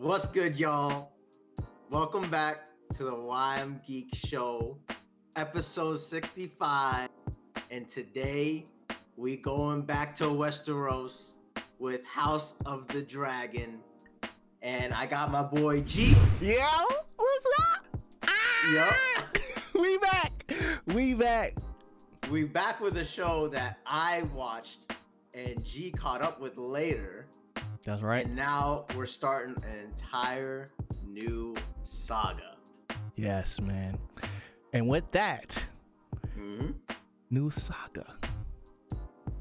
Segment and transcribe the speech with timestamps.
[0.00, 1.12] What's good, y'all?
[1.88, 2.64] Welcome back
[2.96, 4.76] to the YM Geek Show,
[5.36, 7.08] episode 65.
[7.70, 8.66] And today
[9.16, 11.32] we going back to Westeros
[11.78, 13.80] with House of the Dragon.
[14.60, 16.14] And I got my boy G.
[16.42, 16.58] Yo,
[17.16, 17.86] what's up?
[18.26, 18.72] Ah!
[18.74, 19.38] Yup.
[19.80, 20.52] we back.
[20.88, 21.54] We back.
[22.30, 24.92] We back with a show that I watched
[25.32, 27.28] and G caught up with later.
[27.86, 28.26] That's right.
[28.26, 30.70] And now we're starting an entire
[31.06, 32.56] new saga.
[33.14, 33.96] Yes, man.
[34.72, 35.56] And with that,
[36.34, 36.72] hmm
[37.30, 38.04] new saga.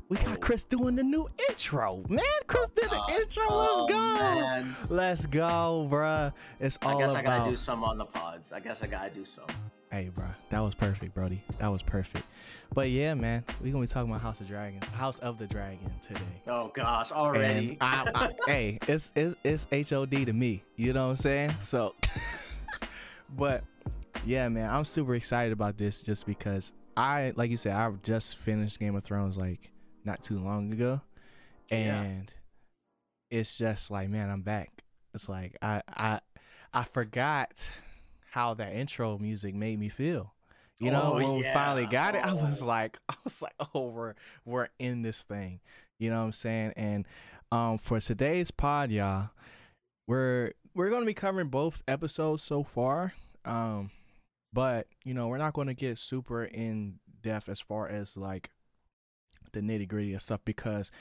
[0.07, 0.39] We got Oh.
[0.39, 2.23] Chris doing the new intro, man.
[2.45, 3.09] Chris did the God.
[3.09, 3.43] intro.
[3.49, 4.13] Oh, Let's go.
[4.23, 4.75] man.
[4.89, 6.31] Let's go, bruh.
[6.59, 7.25] It's all I guess about.
[7.25, 8.53] I gotta do some on the pods.
[8.53, 9.45] I guess I gotta do some.
[9.95, 11.41] Hey, bruh, that was perfect, Brody.
[11.58, 12.26] That was perfect.
[12.73, 15.90] But yeah, man, we gonna be talking about House of Dragon, House of the Dragon
[16.02, 16.20] today.
[16.48, 17.77] Oh gosh, already.
[17.80, 20.63] I, I, hey, it's, it's it's HOD to me.
[20.76, 21.55] You know what I'm saying?
[21.62, 21.95] So,
[23.38, 23.63] but
[24.26, 28.37] yeah, man, I'm super excited about this just because I, like you said, I just
[28.40, 29.71] finished Game of Thrones like
[30.04, 30.99] not too long ago,
[31.71, 32.02] Yeah.
[32.02, 32.34] and
[33.32, 34.84] it's just like, man, I'm back.
[35.13, 36.20] It's like I I
[36.74, 37.65] I forgot
[38.35, 40.33] how that intro music made me feel.
[40.81, 41.89] You know, Oh, when we finally yeah.
[41.89, 42.65] got it, I was Oh.
[42.67, 45.61] like, I was like, oh, we're we're in this thing.
[45.99, 46.73] You know what I'm saying?
[46.75, 47.05] And
[47.51, 49.29] um, for today's pod, y'all,
[50.05, 53.13] we're we're gonna be covering both episodes so far.
[53.45, 53.91] Um,
[54.51, 58.49] but you know, we're not gonna get super in depth as far as like
[59.55, 60.91] the nitty gritty of stuff because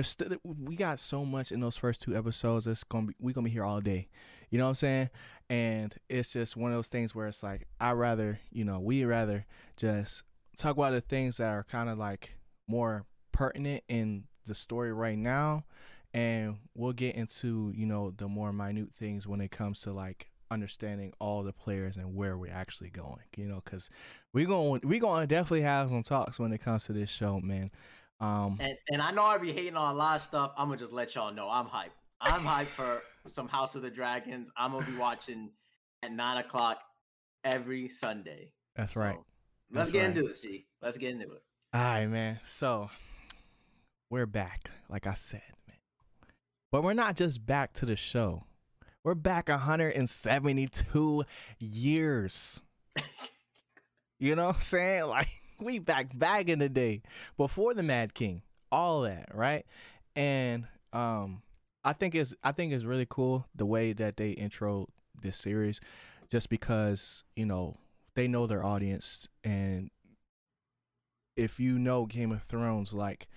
[0.00, 2.66] st- we got so much in those first two episodes.
[2.66, 4.08] It's gonna be we gonna be here all day.
[4.50, 5.10] You know what I'm saying?
[5.50, 9.04] And it's just one of those things where it's like I rather you know we
[9.04, 9.44] rather
[9.76, 10.22] just
[10.56, 15.18] talk about the things that are kind of like more pertinent in the story right
[15.18, 15.64] now
[16.12, 20.30] and we'll get into you know the more minute things when it comes to like
[20.50, 23.90] understanding all the players and where we're actually going you know because
[24.32, 27.40] we're going we're going to definitely have some talks when it comes to this show
[27.40, 27.70] man
[28.20, 30.52] um and and I know I be hating on a lot of stuff.
[30.56, 31.90] I'm gonna just let y'all know I'm hyped.
[32.20, 34.50] I'm hyped for some House of the Dragons.
[34.56, 35.50] I'm gonna be watching
[36.02, 36.80] at nine o'clock
[37.44, 38.52] every Sunday.
[38.76, 39.24] that's right So,
[39.72, 40.16] let's That's get right.
[40.16, 40.66] into this, G.
[40.82, 41.42] Let's get into it.
[41.74, 42.88] all right man so
[44.10, 45.76] we're back like i said man
[46.70, 48.44] but we're not just back to the show
[49.02, 51.24] we're back 172
[51.58, 52.62] years
[54.20, 55.04] You know what I'm saying?
[55.08, 55.28] Like
[55.60, 57.02] we back back in the day
[57.36, 59.64] before the Mad King, all that, right?
[60.16, 61.42] And um
[61.84, 64.88] I think it's I think it's really cool the way that they intro
[65.20, 65.80] this series
[66.30, 67.76] just because, you know,
[68.14, 69.90] they know their audience and
[71.36, 73.28] if you know Game of Thrones like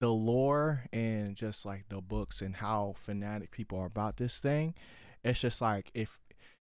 [0.00, 4.74] the lore and just like the books and how fanatic people are about this thing,
[5.24, 6.18] it's just like if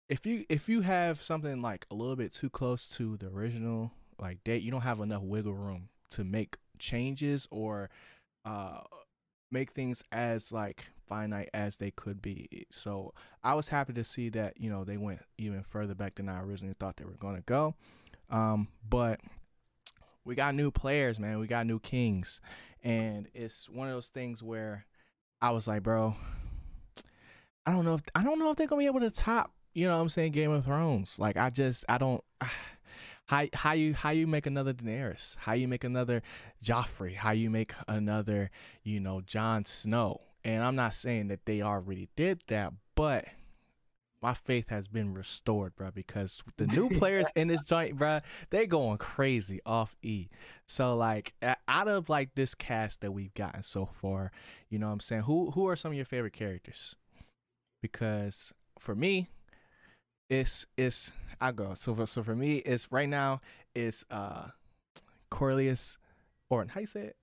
[0.09, 3.91] if you if you have something like a little bit too close to the original
[4.19, 7.89] like date you don't have enough wiggle room to make changes or
[8.45, 8.79] uh
[9.51, 12.67] make things as like finite as they could be.
[12.71, 13.13] So
[13.43, 16.39] i was happy to see that you know they went even further back than i
[16.39, 17.75] originally thought they were going to go.
[18.29, 19.19] Um but
[20.23, 21.39] we got new players man.
[21.39, 22.41] We got new kings.
[22.83, 24.85] And it's one of those things where
[25.41, 26.15] i was like bro
[27.65, 29.87] i don't know if i don't know if they're gonna be able to top you
[29.87, 31.17] know what I'm saying Game of Thrones.
[31.19, 32.23] Like I just I don't
[33.29, 36.23] how how you how you make another Daenerys, how you make another
[36.63, 38.49] Joffrey, how you make another,
[38.83, 40.21] you know, Jon Snow.
[40.43, 43.25] And I'm not saying that they already did that, but
[44.19, 48.65] my faith has been restored, bro, because the new players in this joint, bro, they
[48.65, 50.29] going crazy off E.
[50.65, 51.35] So like
[51.67, 54.31] out of like this cast that we've gotten so far,
[54.69, 55.21] you know what I'm saying?
[55.23, 56.95] Who who are some of your favorite characters?
[57.79, 59.29] Because for me,
[60.29, 61.73] it's it's I go.
[61.73, 63.41] So for, so for me it's right now
[63.75, 64.47] it's uh
[65.31, 65.97] Corlius
[66.49, 67.15] or how you say it?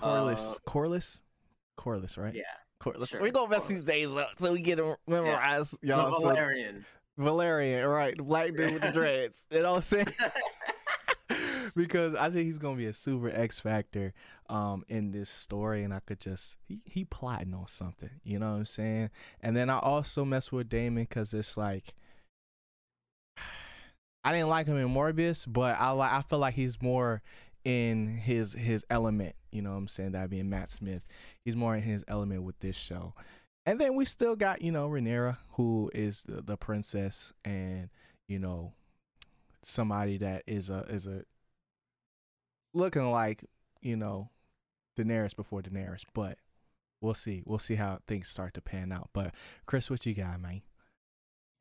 [0.00, 1.20] Corlys Corlys?
[1.78, 2.34] Corlys right?
[2.34, 2.42] Yeah.
[2.82, 3.08] Corlys.
[3.08, 6.34] sure, we gonna mess these days up so we get them memorized y'all the so-
[6.34, 6.84] Velaryon.
[7.18, 10.06] Velaryon right the black dude with the dreads you know what I'm saying
[11.76, 14.12] because I think he's gonna be a super X factor
[14.48, 18.52] um in this story, and I could just he he plotting on something, you know
[18.52, 19.10] what I'm saying?
[19.40, 21.94] And then I also mess with Daemon because it's like
[24.24, 27.22] I didn't like him in Morbius, but I like I feel like he's more
[27.64, 30.12] in his his element, you know what I'm saying?
[30.12, 31.02] That being Matt Smith,
[31.44, 33.14] he's more in his element with this show.
[33.66, 37.90] And then we still got you know Rhaenyra, who is the, the princess, and
[38.28, 38.72] you know
[39.62, 41.24] somebody that is a is a
[42.72, 43.44] looking like
[43.80, 44.30] you know
[44.98, 46.38] Daenerys before Daenerys, but
[47.00, 47.42] we'll see.
[47.46, 49.10] We'll see how things start to pan out.
[49.12, 49.34] But
[49.66, 50.62] Chris, what you got, man?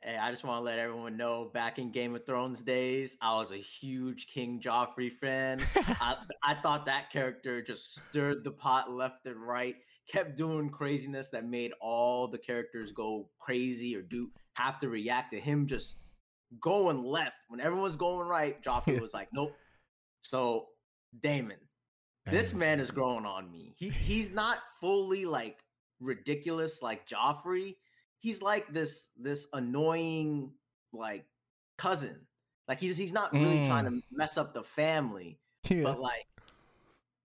[0.02, 3.36] Hey, I just want to let everyone know back in Game of Thrones days, I
[3.36, 5.60] was a huge King Joffrey fan.
[5.76, 9.76] I, I thought that character just stirred the pot left and right,
[10.08, 15.32] kept doing craziness that made all the characters go crazy or do have to react
[15.32, 15.98] to him just
[16.62, 17.44] going left.
[17.50, 19.54] When everyone's going right, Joffrey was like, nope.
[20.22, 20.68] So,
[21.20, 21.58] Daemon,
[22.30, 23.74] this man is growing on me.
[23.78, 25.60] He he's not fully like
[26.00, 27.76] ridiculous like Joffrey
[28.20, 30.52] he's like this this annoying
[30.94, 31.26] like
[31.78, 32.16] cousin.
[32.68, 33.68] Like he's he's not really mm.
[33.68, 35.40] trying to mess up the family,
[35.70, 35.84] yeah.
[35.84, 36.28] but like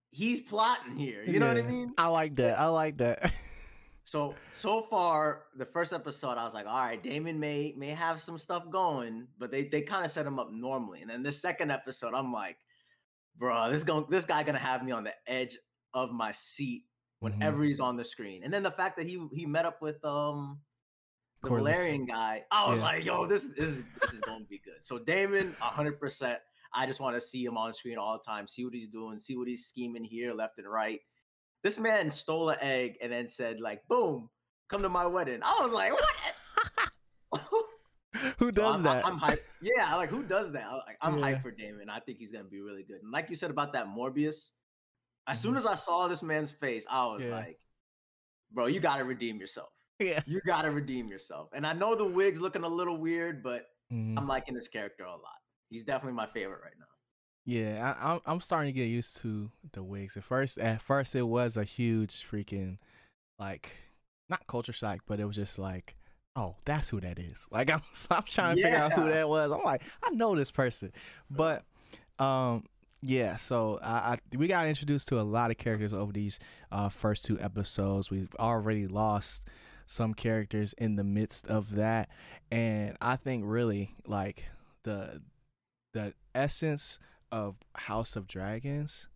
[0.09, 1.23] he's plotting here.
[1.23, 1.39] You yeah.
[1.39, 1.93] know what I mean?
[1.97, 2.59] I like that.
[2.59, 3.31] I like that.
[4.05, 8.21] so so far, the first episode, I was like, all right, Daemon may may have
[8.21, 11.01] some stuff going, but they they kind of set him up normally.
[11.01, 12.57] And then the second episode, I'm like,
[13.37, 15.57] bro, this going this guy gonna have me on the edge
[15.93, 16.83] of my seat
[17.19, 17.67] whenever mm-hmm.
[17.67, 18.43] he's on the screen.
[18.43, 20.59] And then the fact that he he met up with um
[21.43, 21.75] the Corlys.
[21.75, 22.85] Valyrian guy, I was yeah.
[22.85, 24.81] like, yo, this, this is this is going to be good.
[24.81, 26.39] So Daemon, hundred percent.
[26.73, 29.17] I just want to see him on screen all the time, see what he's doing,
[29.17, 30.99] see what he's scheming here, left and right.
[31.63, 34.29] This man stole an egg and then said, like, boom,
[34.67, 35.39] come to my wedding.
[35.41, 36.15] I was like, what?
[38.45, 39.05] Who does so I'm, that?
[39.05, 39.39] I'm, hyped.
[39.61, 40.71] Yeah, like who does that?
[40.71, 41.33] Like, I'm yeah.
[41.33, 41.89] hyped for Daemon.
[41.89, 43.01] I think he's gonna be really good.
[43.01, 45.33] And like you said about that Morbius, as mm-hmm.
[45.35, 47.35] soon as I saw this man's face, I was yeah.
[47.35, 47.59] like,
[48.51, 49.69] bro, you gotta redeem yourself.
[49.99, 50.21] Yeah.
[50.25, 51.51] You got to redeem yourself.
[51.53, 54.17] And I know the wig's looking a little weird, but mm-hmm.
[54.17, 55.39] I'm liking this character a lot.
[55.69, 56.85] He's definitely my favorite right now.
[57.45, 60.17] Yeah, I, I'm starting to get used to the wigs.
[60.17, 62.79] At first, at first, it was a huge freaking,
[63.39, 63.71] like,
[64.27, 65.95] not culture shock, but it was just like,
[66.35, 67.47] oh, that's who that is.
[67.51, 68.67] Like, I'm, I'm trying to yeah.
[68.67, 69.51] figure out who that was.
[69.51, 70.91] I'm like, I know this person,
[71.29, 71.63] but,
[72.19, 72.63] um,
[73.01, 73.35] yeah.
[73.35, 76.39] So I, I we got introduced to a lot of characters over these
[76.71, 78.09] uh, first two episodes.
[78.09, 79.47] We've already lost
[79.87, 82.09] some characters in the midst of that
[82.51, 84.45] and i think really like
[84.83, 85.21] the
[85.93, 86.99] the essence
[87.31, 89.07] of house of dragons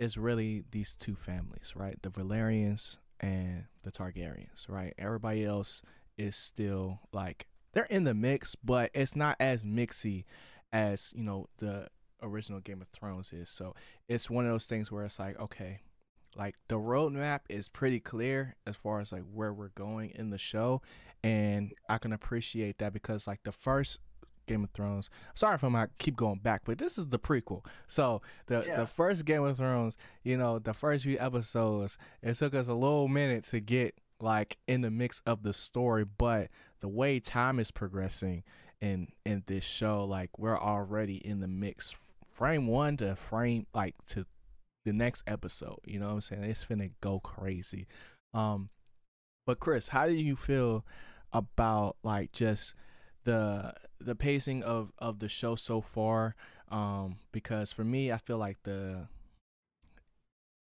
[0.00, 4.94] is really these two families right the Velaryons and the Targaryens right?
[4.98, 5.82] Everybody else
[6.16, 10.24] is still like they're in the mix but it's not as mixy
[10.72, 11.88] as you know the
[12.22, 13.48] original Game of Thrones is.
[13.48, 13.74] So
[14.08, 15.80] it's one of those things where it's like okay
[16.36, 20.38] like the roadmap is pretty clear as far as like where we're going in the
[20.38, 20.82] show
[21.24, 23.98] and i can appreciate that because like the first
[24.48, 28.20] game of thrones sorry if i'm keep going back but this is the prequel so
[28.46, 28.76] the yeah.
[28.76, 32.74] the first game of thrones you know the first few episodes it took us a
[32.74, 36.48] little minute to get like in the mix of the story but
[36.80, 38.42] the way time is progressing
[38.80, 41.94] in in this show like we're already in the mix
[42.26, 44.24] frame one to frame like to
[44.88, 45.80] the next episode.
[45.84, 46.44] You know what I'm saying?
[46.44, 47.86] It's finna go crazy.
[48.32, 48.70] Um,
[49.46, 50.84] but Chris, how do you feel
[51.32, 52.74] about like just
[53.24, 56.34] the the pacing of of the show so far?
[56.70, 59.08] Um, because for me, I feel like the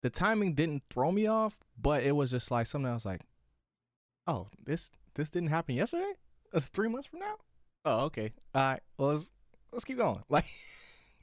[0.02, 3.22] the timing didn't throw me off, but it was just like something I was like,
[4.26, 6.12] oh, this this didn't happen yesterday.
[6.52, 7.36] It's three months from now.
[7.84, 8.32] Oh, okay.
[8.54, 8.80] All right.
[8.98, 9.30] Well, let's
[9.72, 10.22] let's keep going.
[10.28, 10.46] Like.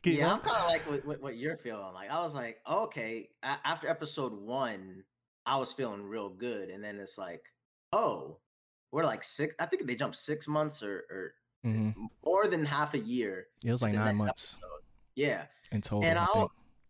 [0.03, 1.93] yeah, I'm kind of like what, what, what, you're feeling.
[1.93, 5.03] Like I was like, okay, after episode one,
[5.45, 7.43] I was feeling real good, and then it's like,
[7.93, 8.39] oh,
[8.91, 9.55] we're like six.
[9.59, 11.33] I think they jumped six months or, or
[11.65, 12.05] mm-hmm.
[12.25, 13.47] more than half a year.
[13.63, 14.57] It was like nine months.
[14.61, 14.83] Episode.
[15.15, 16.09] Yeah, in total.
[16.09, 16.45] And I,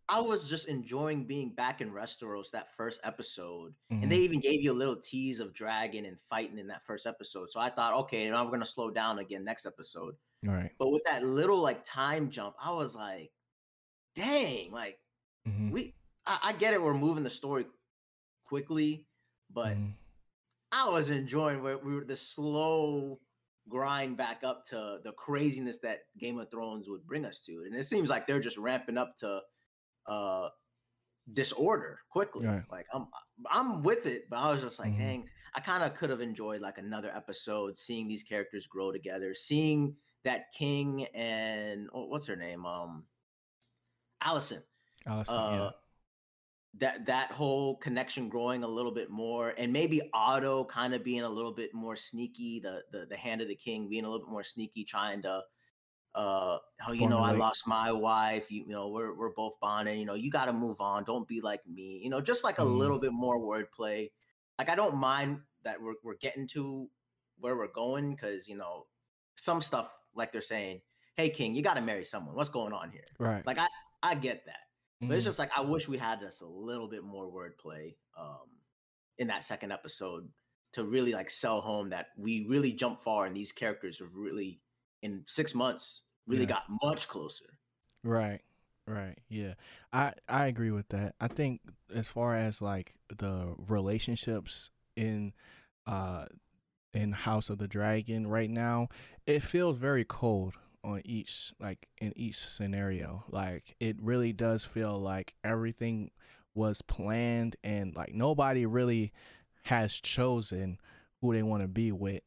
[0.09, 4.03] I, was just enjoying being back in Westeros that first episode, mm-hmm.
[4.03, 7.07] and they even gave you a little tease of dragon and fighting in that first
[7.07, 7.51] episode.
[7.51, 10.15] So I thought, okay, now we're gonna slow down again next episode.
[10.43, 10.71] Right.
[10.79, 13.31] But with that little like time jump, I was like,
[14.15, 14.99] dang, like
[15.47, 15.71] mm-hmm.
[15.71, 15.93] we
[16.25, 17.65] I, I, get it, we're moving the story
[18.45, 19.05] quickly,
[19.53, 19.91] but mm-hmm.
[20.71, 23.19] I was enjoying where we were the slow
[23.69, 27.63] grind back up to the craziness that Game of Thrones would bring us to.
[27.65, 29.41] And it seems like they're just ramping up to
[30.07, 30.49] uh
[31.33, 32.47] disorder quickly.
[32.47, 32.63] Right.
[32.71, 33.07] Like I'm
[33.49, 34.99] I'm with it, but I was just like, mm-hmm.
[34.99, 39.33] dang, I kind of could have enjoyed like another episode, seeing these characters grow together,
[39.33, 42.65] seeing that King and oh, what's her name?
[42.65, 43.03] Um,
[44.21, 44.61] Allison.
[45.07, 45.69] Alicent, uh, yeah.
[46.79, 51.21] That that whole connection growing a little bit more, and maybe Otto kind of being
[51.21, 52.59] a little bit more sneaky.
[52.59, 55.41] The the the hand of the king being a little bit more sneaky, trying to
[56.13, 56.57] uh
[56.89, 60.05] oh you know i lost my wife you, you know we're we're both bonding you
[60.05, 62.61] know you got to move on don't be like me you know just like a
[62.61, 62.77] mm.
[62.77, 64.11] little bit more wordplay
[64.59, 66.89] like i don't mind that we're, we're getting to
[67.39, 68.85] where we're going because you know
[69.35, 70.81] some stuff like they're saying,
[71.15, 72.35] "Hey, King, you got to marry someone.
[72.35, 73.45] What's going on here?" Right.
[73.45, 73.67] Like I
[74.03, 74.67] I get that,
[75.01, 75.25] But it's Mhm.
[75.25, 78.47] just like I wish we had just a little bit more wordplay um
[79.17, 80.31] in that second episode
[80.73, 84.61] to really like sell home that we really jumped far and these characters have really
[85.01, 86.49] in six months really Yeah.
[86.49, 87.57] got much closer.
[88.03, 88.41] Right.
[88.87, 89.17] Right.
[89.29, 89.55] Yeah.
[89.91, 91.15] I I agree with that.
[91.19, 91.61] I think
[91.93, 95.33] as far as like the relationships in
[95.87, 96.25] uh
[96.93, 98.89] in House of the Dragon right now,
[99.25, 103.23] it feels very cold on each like in each scenario.
[103.29, 106.11] Like it really does feel like everything
[106.53, 109.11] was planned and like nobody really
[109.63, 110.79] has chosen
[111.21, 112.23] who they want to be with,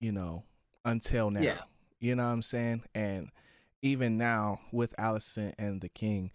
[0.00, 0.44] you know,
[0.84, 1.40] until now.
[1.40, 1.60] Yeah.
[2.00, 2.82] You know what I'm saying?
[2.94, 3.30] And
[3.82, 6.32] even now with Allison and the King,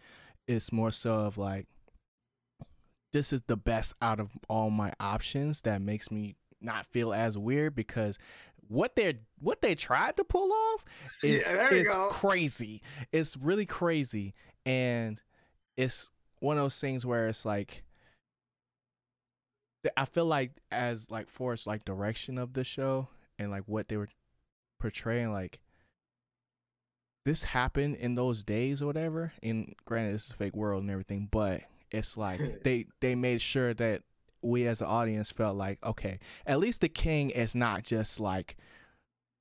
[0.48, 1.66] it's more so of like
[3.12, 7.38] this is the best out of all my options that makes me not feel as
[7.38, 8.18] weird because
[8.68, 10.86] what they're what they tried to pull off
[11.24, 12.82] is Yeah, is crazy.
[13.12, 14.34] It's really crazy.
[14.66, 15.22] And
[15.78, 17.84] it's one of those things where it's like
[19.96, 23.88] I feel like as like for its like direction of the show and like what
[23.88, 24.10] they were
[24.80, 25.60] portraying like
[27.26, 29.34] this happened in those days or whatever.
[29.42, 33.42] And granted this is a fake world and everything but it's like they they made
[33.42, 34.02] sure that
[34.46, 38.56] we as an audience felt like okay at least the king is not just like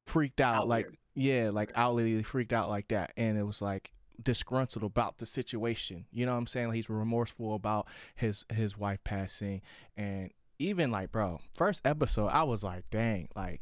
[0.06, 3.12] freaked out, Out like yeah like outly freaked out like that.
[3.16, 3.92] And it was like
[4.22, 6.06] disgruntled about the situation.
[6.12, 6.68] You know what i'm saying?
[6.68, 9.62] Like he's remorseful about his his wife passing.
[9.96, 10.30] And
[10.60, 13.60] even like bro first episode i was like dang like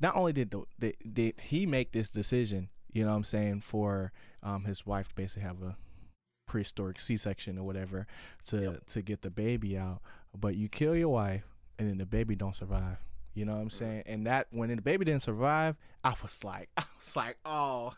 [0.00, 3.58] not only did the, did, did he make this decision you know what i'm saying
[3.58, 4.12] for
[4.42, 5.76] um his wife to basically have a
[6.46, 8.06] prehistoric c-section or whatever
[8.44, 8.86] to Yep.
[8.86, 10.02] to get the baby out
[10.40, 11.44] but you kill your wife
[11.78, 12.98] and then the baby don't survive.
[13.34, 14.04] You know what i'm saying?
[14.06, 17.92] And that when the baby didn't survive i was like i was like oh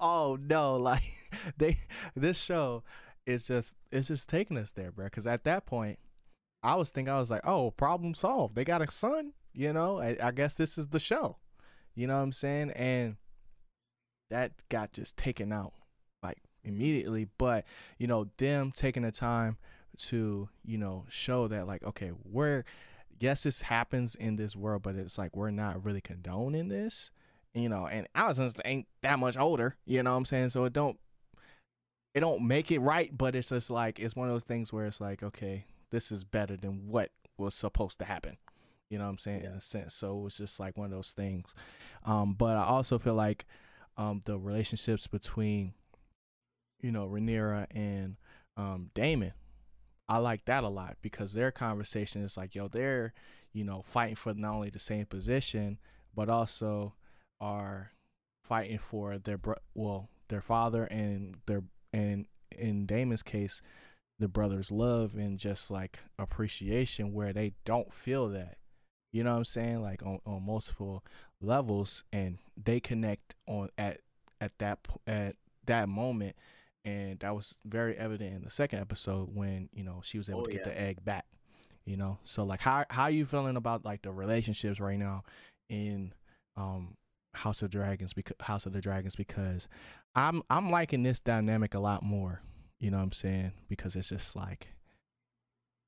[0.00, 1.02] oh no like
[1.58, 1.78] they
[2.16, 2.82] this show
[3.26, 5.98] is just it's just taking us there bro because at that point
[6.62, 8.54] i was thinking i was like oh problem solved.
[8.56, 10.00] They got a son you know?
[10.00, 11.36] I, I guess this is the show.
[11.94, 12.72] You know what i'm saying?
[12.72, 13.16] And
[14.30, 15.72] that got just taken out
[16.22, 17.28] like immediately.
[17.38, 17.64] But
[17.98, 19.56] you know them taking the time
[19.96, 22.64] to you know show that like okay we're
[23.20, 27.10] yes this happens in this world but it's like we're not really condoning this
[27.54, 30.50] you know and Allison's ain't that much older you know what i'm saying?
[30.50, 30.98] So it don't
[32.14, 34.86] it don't make it right but it's just like it's one of those things where
[34.86, 38.36] it's like okay this is better than what was supposed to happen
[38.90, 39.94] you know what i'm saying in a sense.
[39.94, 41.54] So it was just like one of those things.
[42.04, 43.46] Um but i also feel like
[43.96, 45.74] um the relationships between
[46.80, 48.16] you know Rhaenyra and
[48.56, 49.32] um Daemon
[50.08, 53.14] I like that a lot because their conversation is like, yo, they're,
[53.52, 55.78] you know, fighting for not only the same position,
[56.14, 56.94] but also
[57.40, 57.92] are
[58.42, 63.62] fighting for their bro- well, their father and their and in Daemon's case,
[64.18, 68.58] the brother's love and just like appreciation where they don't feel that.
[69.12, 69.82] You know what I'm saying?
[69.82, 71.04] Like on, on multiple
[71.40, 74.00] levels and they connect on at
[74.40, 76.36] at that at that moment
[76.84, 80.40] and that was very evident in the second episode when you know she was able
[80.40, 80.72] Oh, to get yeah.
[80.72, 81.24] the egg back
[81.86, 82.16] you know?
[82.24, 85.22] So like how how you feeling about like the relationships right now
[85.68, 86.14] in
[86.56, 86.94] um
[87.34, 89.16] house of dragons because house of the dragons?
[89.16, 89.68] Because
[90.14, 92.40] i'm i'm liking this dynamic a lot more
[92.80, 93.52] you know what i'm saying?
[93.68, 94.68] Because it's just like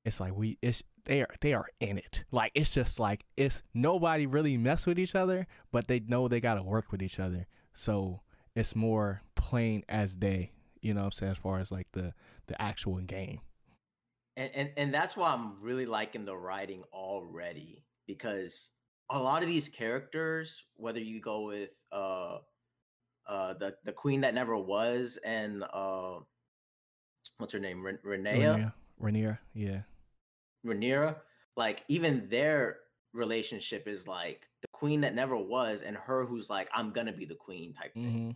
[0.04, 2.24] it's like we it's they are they are in it.
[2.30, 6.40] Like it's just like it's nobody really mess with each other but they know they
[6.40, 7.46] gotta work with each other.
[7.74, 8.20] So
[8.54, 12.12] it's more plain as day you know what i'm saying as far as like the
[12.47, 13.40] the actual game.
[14.37, 18.71] And, and and that's why I'm really liking the writing already because
[19.11, 22.38] a lot of these characters, whether you go with uh
[23.26, 26.18] uh the the queen that never was and uh
[27.38, 28.73] what's her name Ren- Renea?
[29.00, 29.80] Rhaenyra, yeah.
[30.66, 31.16] Rhaenyra,
[31.56, 32.78] like even their
[33.14, 37.25] relationship is like the queen that never was and her who's like I'm gonna be
[37.25, 38.04] the queen type thing.
[38.04, 38.30] hmm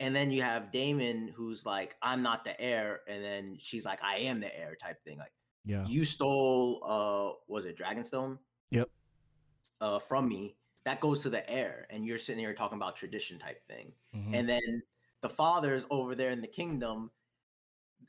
[0.00, 4.02] And then you have Daemon who's like I'm not the heir and then she's like
[4.02, 5.32] I am the heir type thing like
[5.64, 5.84] yeah.
[5.86, 8.38] You stole uh was it dragonstone?
[8.70, 8.88] Yep.
[9.80, 10.56] uh from me.
[10.84, 13.92] That goes to the heir and you're sitting here talking about tradition type thing.
[14.14, 14.82] Mhm, and then
[15.20, 17.10] the fathers over there in the kingdom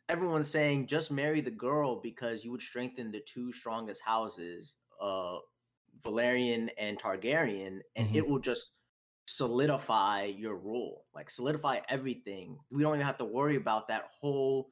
[0.08, 5.38] everyone's saying just marry the girl because you would strengthen the two strongest houses uh
[6.02, 8.16] Velaryon and targaryen and Mhm.
[8.16, 8.74] it will just
[9.30, 14.72] solidify your rule like solidify everything we don't even have to worry about that whole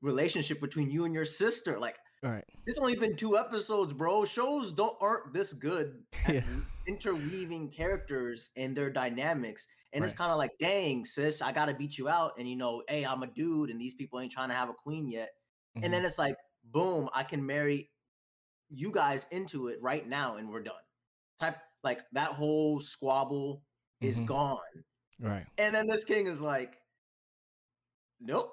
[0.00, 4.24] relationship between you and your sister like all right it's only been two episodes, bro.
[4.24, 6.42] Shows don't aren't this good at Yeah.
[6.86, 11.98] interweaving characters and their dynamics And it's kind of like, dang, sis, I gotta beat
[11.98, 12.32] you out.
[12.38, 14.74] And you know, hey, I'm a dude, and these people ain't trying to have a
[14.74, 15.30] queen yet.
[15.76, 15.84] Mhm.
[15.84, 17.90] And then it's like, boom, I can marry
[18.70, 20.84] you guys into it right now, and we're done.
[21.40, 23.64] Type like that whole squabble
[24.02, 24.26] is Mhm.
[24.26, 24.58] gone.
[25.20, 25.46] right.
[25.58, 26.76] And then this king is like,
[28.20, 28.52] nope.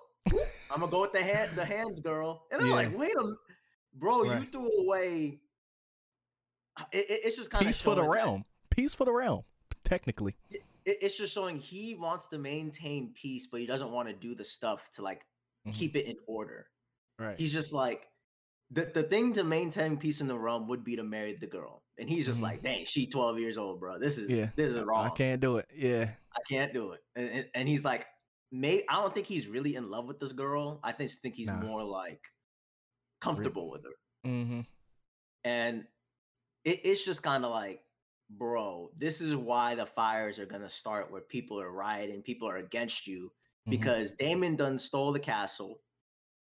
[0.72, 2.46] I'm gonna go with the hand, the hands, girl.
[2.52, 2.74] And I'm Yeah.
[2.76, 3.34] like, wait a,
[3.96, 5.40] bro, you threw away.
[6.92, 8.46] It, it- it's just kind of Peace for the realm.
[8.70, 9.44] Peace for the realm.
[9.84, 10.36] Technically.
[10.52, 14.36] It, it's just showing he wants to maintain peace, but he doesn't want to do
[14.36, 15.26] the stuff to like
[15.68, 15.74] Mhm.
[15.74, 16.68] keep it in order.
[17.18, 17.38] Right.
[17.40, 18.06] He's just like.
[18.72, 21.82] The, the thing to maintain peace in the realm would be to marry the girl,
[22.00, 22.44] and he's just Mhm.
[22.44, 24.00] like, "Dang, she 12 years old, bro.
[24.00, 24.50] This is Yeah.
[24.56, 25.06] this is wrong.
[25.06, 25.70] I can't do it.
[25.74, 26.16] Yeah.
[26.34, 27.04] I can't do it.
[27.16, 28.08] And, and, he's like,
[28.52, 30.80] may I don't think he's really in love with this girl.
[30.84, 31.60] I think think he's Nah.
[31.62, 32.24] more like
[33.22, 33.96] comfortable with her.
[34.26, 34.62] Mm-hmm.
[35.44, 35.88] And
[36.66, 37.84] it, it's just kind of like,
[38.30, 42.58] bro, this is why the fires are gonna start where people are rioting, people are
[42.58, 43.32] against you
[43.68, 43.72] Mm-hmm.
[43.72, 45.82] because Daemon done stole the castle.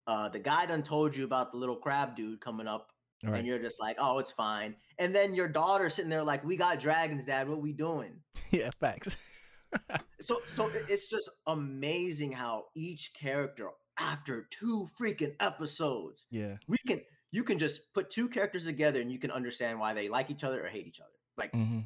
[0.05, 2.91] Uh, the guy done told you about the little crab dude coming up,
[3.23, 3.39] Right.
[3.39, 4.75] and you're just like, oh, it's fine.
[4.97, 7.49] And then your daughter sitting there like, we got dragons, dad.
[7.49, 8.13] What we doing?
[8.51, 8.69] yeah.
[8.79, 9.17] Facts.
[10.19, 16.55] so so it's just amazing how each character after two freaking episodes yeah.
[16.67, 16.99] we can
[17.31, 20.43] you can just put two characters together and you can understand why they like each
[20.43, 21.81] other or hate each other like Mm-hmm.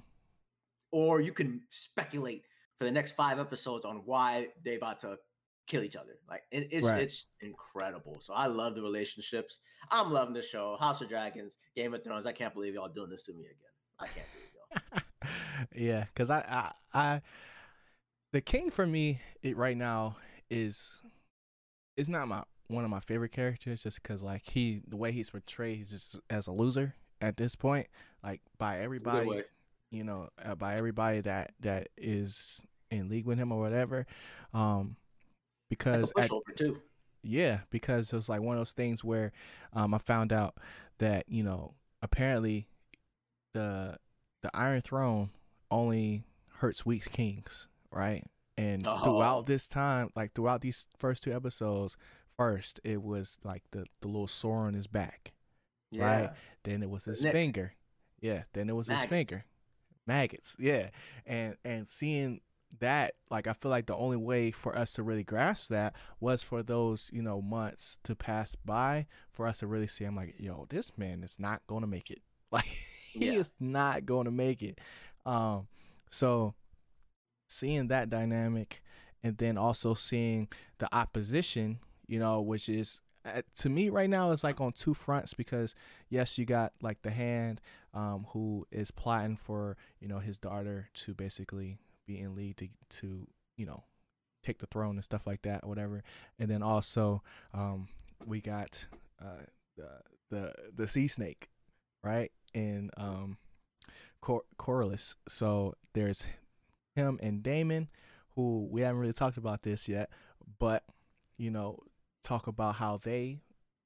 [0.91, 2.43] or you can speculate
[2.77, 5.17] for the next five episodes on why they about to
[5.67, 7.01] kill each other like it, it's Right.
[7.01, 9.59] it's incredible so i love the relationships
[9.91, 13.09] i'm loving the show house of dragons game of thrones i can't believe y'all doing
[13.09, 13.55] this to me again
[13.99, 15.01] i can't believe y'all
[15.75, 17.21] yeah, because I, I, I,
[18.31, 20.17] the king for me it, right now
[20.49, 21.01] is,
[21.97, 25.29] is not my one of my favorite characters, just because like he, the way he's
[25.29, 27.87] portrayed, he's just as a loser at this point,
[28.23, 29.43] like by everybody,
[29.91, 34.05] you know, uh, by everybody that that is in league with him or whatever,
[34.53, 34.95] um,
[35.71, 36.81] It's like because at, too
[37.23, 39.31] yeah, because it was like one of those things where
[39.73, 40.57] um, I found out
[40.99, 42.67] that you know apparently
[43.53, 43.97] the
[44.41, 45.29] the Iron Throne
[45.71, 46.23] only
[46.57, 48.23] hurts weak kings, right?
[48.57, 48.97] And Oh.
[49.03, 51.97] throughout this time, like throughout these first two episodes,
[52.37, 55.31] first it was like the the little sore on his back,
[55.91, 56.31] yeah right?
[56.63, 57.31] Then it was his Nick.
[57.31, 57.73] finger,
[58.21, 58.43] yeah.
[58.53, 59.45] Then it was his finger,
[60.05, 60.89] maggots, yeah.
[61.25, 62.41] And and seeing
[62.79, 66.41] that like i feel like the only way for us to really grasp that was
[66.43, 70.33] for those you know months to pass by for us to really see i'm like
[70.37, 72.65] yo this man is not going to make it like
[73.13, 73.33] he Yeah.
[73.35, 74.79] is not going to make it
[75.25, 75.67] um
[76.09, 76.53] so
[77.49, 78.81] seeing that dynamic
[79.23, 80.47] and then also seeing
[80.79, 84.93] the opposition you know which is uh, to me right now it's like on two
[84.93, 85.75] fronts because
[86.09, 87.61] yes you got like the hand
[87.93, 92.67] um who is plotting for you know his daughter to basically be in lead to
[92.89, 93.83] to you know
[94.43, 96.03] take the throne and stuff like that whatever.
[96.39, 97.87] And then also um
[98.25, 98.85] we got
[99.21, 99.43] uh
[99.77, 99.89] the
[100.29, 101.49] the the sea snake
[102.03, 102.31] right?
[102.53, 103.37] And um
[104.21, 106.25] Cor- Corlys so there's
[106.95, 107.89] him and Daemon
[108.35, 110.09] who we haven't really talked about this yet
[110.59, 110.83] but
[111.37, 111.79] you know
[112.23, 113.41] talk about how they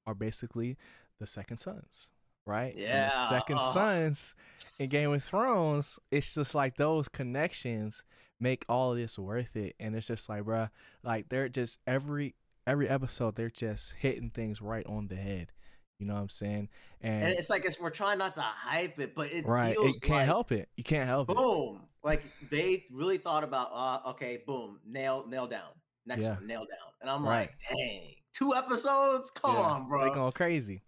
[0.06, 0.76] are basically
[1.18, 2.12] the second sons
[2.48, 3.72] right Yeah, second uh-huh.
[3.72, 4.34] sons
[4.78, 8.02] in Game of Thrones, it's just like those connections
[8.40, 9.74] make all of this worth it.
[9.78, 10.70] And it's just like, bruh,
[11.02, 12.34] like they're just every
[12.66, 15.52] every episode they're just hitting things right on the head.
[15.98, 16.68] You know what I'm saying?
[17.00, 20.00] And, and it's like it's, we're trying not to hype it, but it right, it
[20.00, 20.68] can't like, help it.
[20.76, 21.36] You can't help it.
[21.36, 21.82] Boom!
[22.04, 25.70] Like they really thought about, uh, okay, boom, nail, nail down,
[26.06, 26.34] next Yeah.
[26.34, 27.50] one, nail down, and I'm Right.
[27.50, 30.08] like, dang, two episodes, come Yeah, on, bro.
[30.08, 30.82] They going crazy.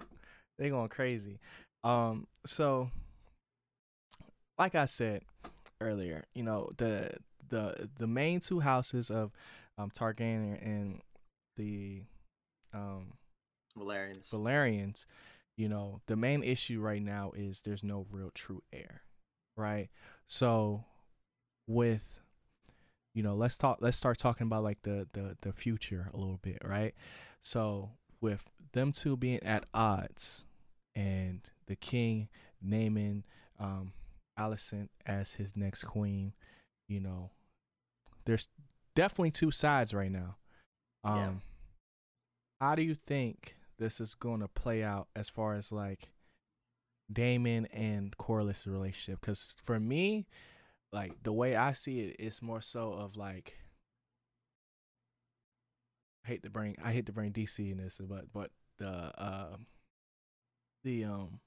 [0.61, 1.41] They going crazy.
[1.83, 2.91] Um, so
[4.59, 5.23] like I said
[5.81, 7.13] earlier, you know, the
[7.49, 9.33] the the main two houses of
[9.79, 11.01] um Targaryen and
[11.57, 12.03] the
[12.75, 13.15] um
[13.77, 14.29] Velaryons.
[14.29, 15.07] Velaryons,
[15.57, 19.01] you know, the main issue right now is there's no real true heir,
[19.57, 19.89] right?
[20.27, 20.85] So
[21.67, 22.21] with
[23.15, 26.39] you know, let's talk let's start talking about like the the the future a little
[26.43, 26.95] bit, right?
[27.41, 30.45] So with them two being at odds
[31.01, 32.29] and the king
[32.61, 33.25] naming
[33.59, 33.93] um
[34.39, 36.33] Alicent as his next queen,
[36.89, 37.31] you know,
[38.25, 38.49] there's
[38.95, 40.37] definitely two sides right now.
[41.05, 41.33] Um Yeah.
[42.61, 46.11] how do you think this is going to play out as far as like
[47.11, 49.21] Daemon and Corlys' relationship?
[49.21, 50.27] Because for me,
[50.93, 53.57] like the way I see it, it's more so of like
[56.25, 59.67] I hate to bring I hate to bring DC in this, but but the um
[60.85, 61.41] the um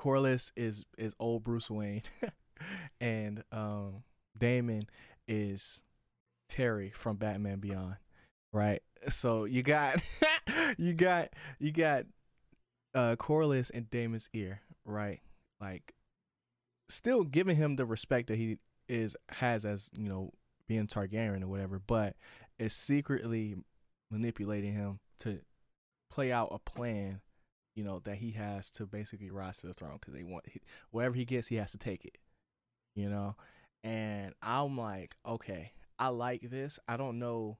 [0.00, 2.02] Corlys is is old Bruce Wayne
[3.00, 4.02] and um
[4.36, 4.84] Daemon
[5.28, 5.82] is
[6.48, 7.96] Terry from Batman Beyond,
[8.52, 8.82] right?
[9.08, 10.02] So you got
[10.78, 12.04] you got you got
[12.94, 15.20] uh Corlys and Daemon's ear, right?
[15.60, 15.94] Like
[16.88, 20.30] still giving him the respect that he is has as, you know,
[20.68, 22.16] being Targaryen or whatever, but
[22.58, 23.56] is secretly
[24.10, 25.40] manipulating him to
[26.10, 27.20] play out a plan,
[27.74, 30.60] you know, that he has to basically rise to the throne because they want he,
[30.90, 32.18] whatever he gets, he has to take it,
[32.94, 33.36] you know.
[33.82, 36.78] And I'm like, okay, I like this.
[36.88, 37.58] I don't know,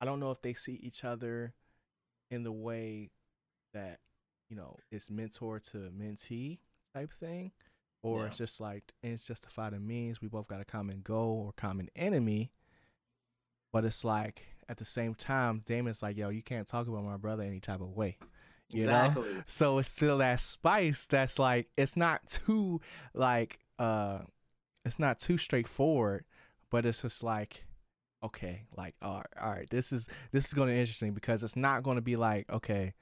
[0.00, 1.54] I don't know if they see each other
[2.30, 3.10] in the way
[3.72, 4.00] that
[4.48, 6.58] you know it's mentor to mentee
[6.94, 7.52] type thing,
[8.02, 8.26] or Yeah.
[8.28, 10.20] it's just like it's justified in means.
[10.20, 12.52] We both got a common goal or common enemy,
[13.72, 17.16] but it's like at the same time, Daemon's like, yo, you can't talk about my
[17.16, 18.18] brother any type of way.
[18.68, 19.04] You know?
[19.06, 19.42] exactly.
[19.46, 22.80] So it's still that spice that's like it's not too
[23.14, 24.20] like uh
[24.84, 26.24] it's not too straightforward,
[26.70, 27.64] but it's just like
[28.24, 31.44] okay, like all right, all right, this is this is going to be interesting because
[31.44, 32.92] it's not going to be like okay,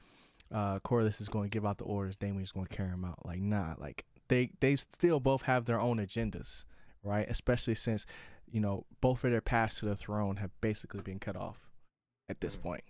[0.53, 3.05] uh Corlys is going to give out the orders, Daemon is going to carry them
[3.05, 3.25] out.
[3.25, 6.65] Like nah, like they they still both have their own agendas,
[7.03, 7.27] right?
[7.29, 8.05] Especially since
[8.51, 11.71] you know both of their paths to the throne have basically been cut off
[12.29, 12.63] at this Mhm.
[12.63, 12.85] point.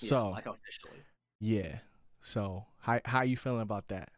[0.00, 1.02] Yeah, So like officially.
[1.40, 1.78] yeah.
[2.24, 4.10] So how how you feeling about that?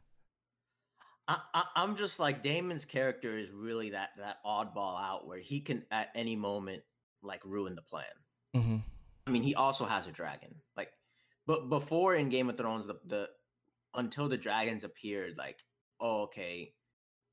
[1.29, 5.61] I, I, I'm just like Daemon's character is really that that oddball out where he
[5.61, 6.83] can at any moment
[7.23, 8.05] like ruin the plan.
[8.55, 8.77] Mm-hmm.
[9.27, 10.55] I mean, he also has a dragon.
[10.77, 10.92] Like,
[11.47, 13.29] but before in Game of Thrones, the the
[13.95, 15.59] until the dragons appeared, like,
[16.01, 16.75] oh, okay,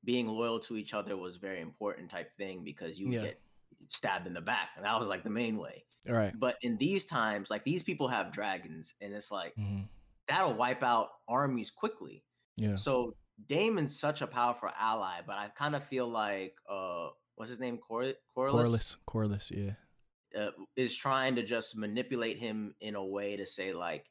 [0.02, 3.22] being loyal to each other was very important type thing because you Yeah.
[3.22, 3.40] get
[3.88, 5.84] stabbed in the back, and that was like the main way.
[6.08, 6.38] All right.
[6.38, 9.82] But in these times, like these people have dragons, and it's like Mm-hmm.
[10.28, 12.24] That'll wipe out armies quickly.
[12.56, 12.76] Yeah.
[12.76, 13.14] So
[13.48, 17.78] Daemon's such a powerful ally, but I kind of feel like uh what's his name?
[17.78, 18.96] Cor- Corlys, Corliss.
[19.08, 19.50] Corlys.
[19.50, 20.40] Yeah.
[20.40, 24.04] uh, is trying to just manipulate him in a way to say like,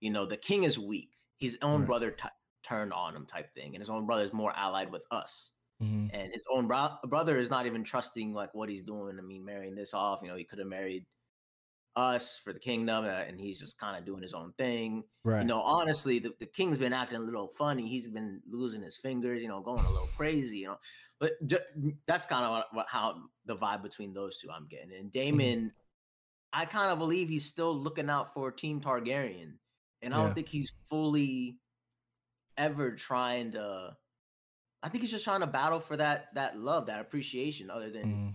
[0.00, 1.10] you know, the king is weak.
[1.38, 1.86] His own Right.
[1.86, 2.28] brother t-
[2.66, 6.14] turned on him, type thing, and his own brother is more allied with us, Mm-hmm.
[6.14, 9.16] and his own bro- brother is not even trusting like what he's doing.
[9.18, 11.04] I mean, marrying this off, you know, he could have married
[11.96, 15.40] us for the kingdom, uh, and he's just kind of doing his own thing Right.
[15.40, 17.88] you know, honestly, the, the king's been acting a little funny.
[17.88, 20.78] He's been losing his fingers, you know, going a little crazy, you know.
[21.18, 24.92] But ju- that's kind of what, what, how the vibe between those two I'm getting.
[24.92, 25.72] And Daemon,
[26.52, 29.54] I kind of believe he's still looking out for Team Targaryen,
[30.02, 31.56] and I don't think he's fully
[32.58, 33.96] ever trying to.
[34.82, 38.04] I think he's just trying to battle for that that love, that appreciation, other than
[38.04, 38.28] mm-hmm.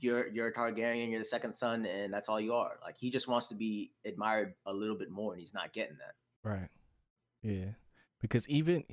[0.00, 2.78] You're you're a Targaryen, you're the second son, and that's all you are.
[2.82, 5.96] Like he just wants to be admired a little bit more, and he's not getting
[5.98, 6.14] that.
[6.48, 6.68] Right.
[7.42, 7.72] Yeah.
[8.20, 8.84] Because even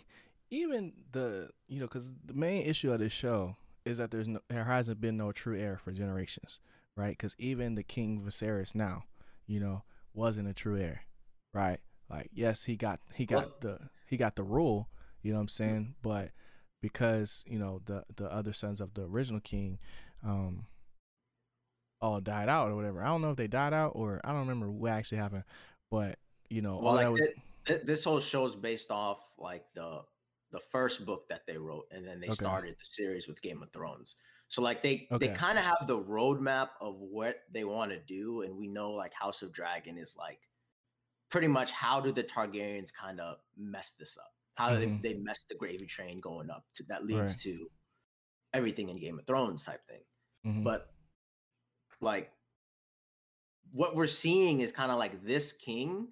[0.50, 4.40] even the you know because the main issue of this show is that there's no
[4.50, 6.60] there hasn't been no true heir for generations,
[6.98, 7.12] right?
[7.18, 9.04] Because even the King Viserys now,
[9.48, 11.02] you know, wasn't a true heir,
[11.54, 11.80] right?
[12.10, 14.90] Like yes, he got he got Well- the he got the rule,
[15.22, 15.96] you know what I'm saying?
[16.02, 16.32] But
[16.82, 19.78] because you know the the other sons of the original king,
[20.24, 20.66] um,
[22.02, 23.04] all died out or whatever.
[23.04, 25.46] I don't know if they died out or I don't remember what actually happened,
[25.92, 27.34] but you know, Well, all like was thi-
[27.68, 30.04] thi- this whole show is based off like the
[30.52, 32.30] the first book that they wrote, and then they Okay.
[32.32, 34.16] started the series with Game of Thrones.
[34.48, 35.20] So like they Okay.
[35.20, 38.92] they kind of have the roadmap of what they want to do, and we know
[38.92, 40.50] like House of Dragon is like
[41.30, 44.34] pretty much how do the Targaryens kind of mess this up?
[44.56, 45.02] How do Mhm.
[45.02, 47.72] they, they mess the gravy train going up to, that leads to
[48.54, 50.04] everything in Game of Thrones type thing
[50.44, 50.66] Mhm.
[50.66, 50.88] but
[52.02, 52.32] like
[53.72, 56.08] what we're seeing is kind of like this king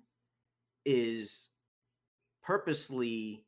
[0.85, 1.49] is
[2.43, 3.45] purposely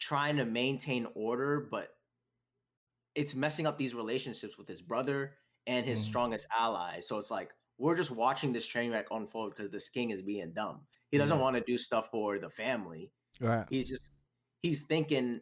[0.00, 1.90] trying to maintain order but
[3.14, 6.06] it's messing up these relationships with his brother and his Mhm.
[6.06, 10.10] strongest ally so it's like we're just watching this train wreck unfold because this king
[10.10, 11.42] is being dumb he doesn't Yeah.
[11.42, 13.66] want to do stuff for the family right.
[13.70, 14.10] he's just
[14.62, 15.40] he's thinking,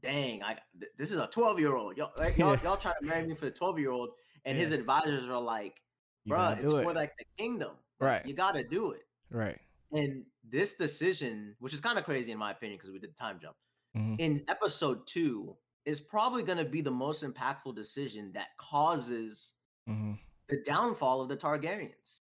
[0.00, 1.98] dang, I th- this is a 12 year old.
[1.98, 2.62] Y'all, like, y'all, Yeah.
[2.62, 4.14] y'all trying to marry me for the 12 year old,
[4.44, 5.80] and his advisors are like,
[6.28, 6.94] bruh, it's for it.
[6.94, 7.72] like the kingdom.
[8.00, 8.26] Like, Right.
[8.26, 9.02] You got to do it.
[9.30, 9.58] Right.
[9.92, 13.14] And this decision, which is kind of crazy in my opinion, because we did the
[13.18, 13.56] time jump
[13.96, 14.16] Mhm.
[14.18, 19.52] in episode two, is probably going to be the most impactful decision that causes
[19.88, 20.18] Mhm.
[20.48, 22.20] the downfall of the Targaryens.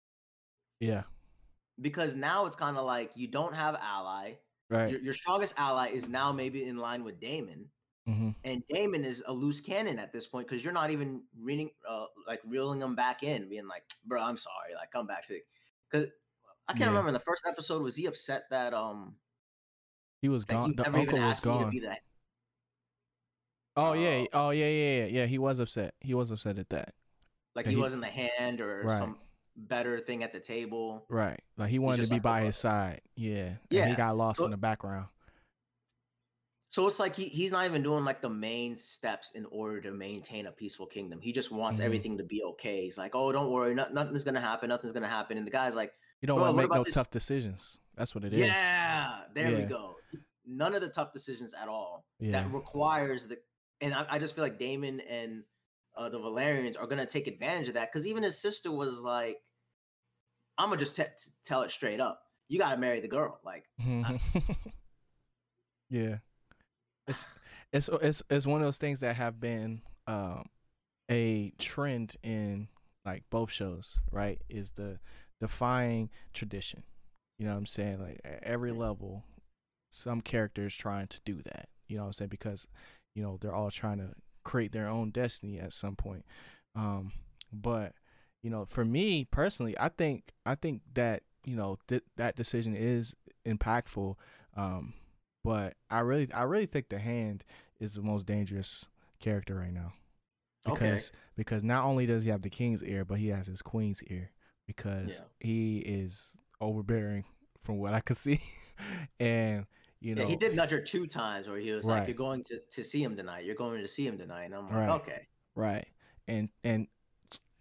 [0.80, 1.04] Yeah.
[1.82, 4.36] Because now it's kind of like you don't have ally.
[4.70, 4.92] Right.
[4.92, 7.70] Your, your strongest ally is now maybe in line with Daemon.
[8.08, 11.70] Hmm and Daemon is a loose cannon at this point because you're not even reading,
[11.88, 15.40] uh, like reeling him back in, being like, "Bro, I'm sorry, like come back to."
[15.92, 16.08] Because
[16.68, 16.88] I can't Yeah.
[16.88, 19.16] remember in the first episode was he upset that um
[20.22, 20.76] He was gone.
[20.76, 21.72] The uncle was gone.
[23.76, 24.26] Oh yeah.
[24.34, 24.68] uh, Oh yeah.
[24.68, 24.98] Yeah.
[24.98, 25.06] Yeah.
[25.06, 25.26] Yeah.
[25.26, 25.94] He was upset.
[26.02, 26.94] He was upset at that.
[27.56, 29.00] like he, he- wasn't the hand or Right.
[29.00, 29.18] some
[29.56, 31.06] better thing at the table.
[31.10, 31.40] Right.
[31.58, 33.02] Like he wanted to be like by his side.
[33.16, 33.46] Yeah.
[33.48, 33.88] And Yeah.
[33.88, 35.08] he got lost So- in the background.
[36.72, 39.92] So it's like he, he's not even doing like the main steps in order to
[39.92, 41.20] maintain a peaceful kingdom.
[41.20, 41.86] He just wants Mhm.
[41.86, 42.84] everything to be okay.
[42.84, 45.38] He's like, oh, don't worry, no, nothing's gonna happen, nothing's gonna happen.
[45.38, 47.80] And the guy's like, You don't want to make no this- tough decisions.
[47.96, 48.40] That's what it is.
[48.40, 49.96] yeah, there we go.
[50.46, 52.06] None of the tough decisions at all.
[52.20, 52.32] Yeah.
[52.44, 53.40] That requires the,
[53.82, 55.44] and I, I just feel like Daemon and
[55.98, 59.38] uh, the Velaryons are gonna take advantage of that because even his sister was like,
[60.58, 62.22] I'm gonna just te- t- tell it straight up.
[62.48, 63.40] You gotta marry the girl.
[63.44, 63.66] Like,
[65.90, 66.18] yeah.
[67.10, 67.26] It's
[67.74, 70.46] it's it's it's one of those things that have been um
[71.12, 72.68] a trend in
[73.06, 74.42] like both shows, right?
[74.50, 75.00] Is the
[75.42, 76.84] defying tradition.
[77.38, 78.00] You know what I'm saying?
[78.00, 79.24] Like at every level,
[79.90, 81.70] some characters trying to do that.
[81.88, 82.30] You know what I'm saying?
[82.30, 82.68] Because,
[83.16, 84.10] you know, they're all trying to
[84.44, 86.26] create their own destiny at some point.
[86.76, 87.14] Um,
[87.52, 87.94] but,
[88.44, 92.76] you know, for me personally, I think I think that, you know, th- that decision
[92.76, 93.16] is
[93.48, 94.16] impactful.
[94.56, 94.94] Um,
[95.44, 97.44] but I really I really think the hand
[97.80, 98.88] is the most dangerous
[99.20, 99.94] character right now.
[100.68, 103.62] Okay, because because not only does he have the king's ear, but he has his
[103.62, 104.32] queen's ear.
[104.68, 107.26] Because he is overbearing
[107.64, 108.40] from what I could see,
[109.20, 109.66] and
[110.00, 112.44] you know yeah, he did nudge her two times where he was like, "You're going
[112.46, 113.46] to, to see him tonight.
[113.46, 114.90] You're going to see him tonight." And I'm like, Right.
[114.90, 115.88] "Okay, right,
[116.28, 116.88] and and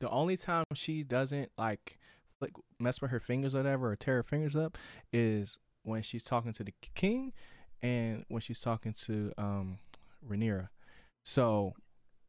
[0.00, 1.98] the only time she doesn't like
[2.38, 4.76] flick mess with her fingers or whatever or tear her fingers up
[5.12, 7.32] is when she's talking to the king
[7.82, 9.78] and when she's talking to um
[10.28, 10.68] Rhaenyra.
[11.24, 11.74] So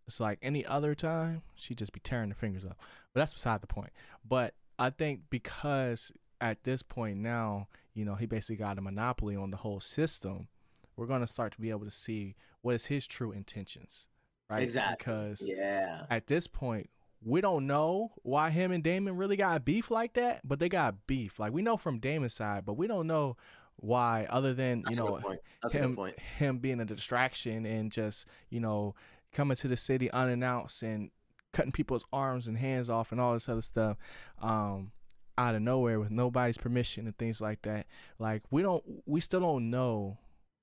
[0.08, 2.80] it's like any other time she'd just be tearing her fingers up.
[3.14, 3.92] But that's beside the point.
[4.28, 9.36] But I think because at this point now, you know, he basically got a monopoly
[9.36, 10.48] on the whole system,
[10.96, 14.08] we're gonna start to be able to see what is his true intentions.
[14.50, 14.64] Right?
[14.64, 14.96] Exactly.
[14.98, 16.90] Because yeah, at this point,
[17.24, 21.08] we don't know why him and Daemon really got beef like that, but they got
[21.08, 21.40] beef.
[21.40, 23.36] Like we know from Daemon's side, but we don't know
[23.82, 25.40] why other than, that's you know, good point.
[25.62, 25.98] That's a him
[26.38, 28.96] him being a distraction and just you know
[29.34, 31.12] coming to the city unannounced and
[31.54, 33.98] cutting people's arms and hands off and all this other stuff
[34.42, 34.92] um
[35.38, 37.88] out of nowhere with nobody's permission and things like that.
[38.20, 40.18] Like we don't we still don't know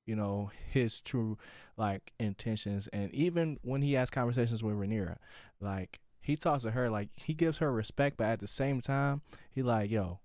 [0.04, 1.38] you know his true
[1.76, 2.88] like intentions.
[2.92, 5.16] And even when he has conversations with Rhaenyra
[5.60, 9.22] like he talks to her like he gives her respect but at the same time
[9.50, 10.18] he like yo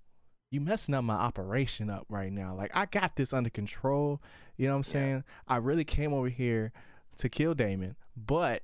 [0.51, 2.53] you messing up my operation up right now.
[2.53, 4.21] Like I got this under control.
[4.57, 4.91] You know what I'm Yeah.
[4.91, 5.23] saying?
[5.47, 6.71] I really came over here
[7.17, 8.63] to kill Daemon but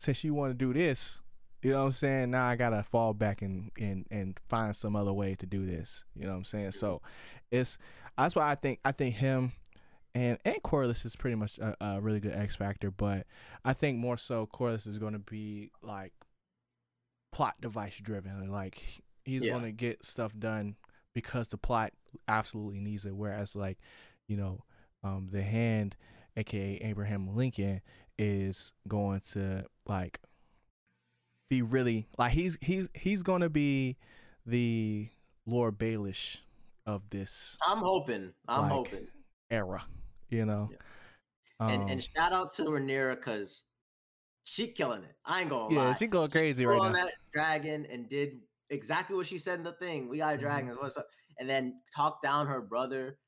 [0.00, 1.20] since you want to do this
[1.62, 2.30] you know what I'm saying?
[2.32, 6.04] Now I gotta fall back and and and find some other way to do this.
[6.16, 6.72] You know what I'm saying?
[6.72, 7.00] So
[7.52, 7.78] it's
[8.18, 9.52] that's why I think I think him
[10.12, 13.28] and and Corlys is pretty much a, a really good X factor, but
[13.64, 16.12] I think more so Corlys is going to be like
[17.30, 18.82] plot device driven, like
[19.24, 19.52] he's Yeah.
[19.52, 20.74] going to get stuff done
[21.14, 21.92] because the plot
[22.28, 23.14] absolutely needs it.
[23.14, 23.78] Whereas like
[24.28, 24.64] you know,
[25.04, 25.96] um, the hand,
[26.36, 27.80] aka Abraham Lincoln,
[28.18, 30.20] is going to like
[31.50, 33.96] be really like he's he's he's going to be
[34.46, 35.08] the
[35.46, 36.38] Lord Baelish
[36.86, 38.32] of this I'm hoping.
[38.48, 39.06] I'm like, hoping.
[39.50, 39.84] era,
[40.30, 40.70] you know.
[40.70, 40.78] Yeah.
[41.60, 43.64] And Um, and shout out to Rhaenyra because
[44.44, 45.14] she killing it.
[45.24, 45.92] I ain't gonna yeah, lie.
[45.92, 47.04] she going crazy flew right on now.
[47.04, 48.40] that dragon and did
[48.72, 50.08] exactly what she said in the thing.
[50.08, 50.18] We Mm-hmm.
[50.18, 50.76] got a dragon.
[50.80, 51.06] What's up?
[51.38, 53.18] And then talk down her brother.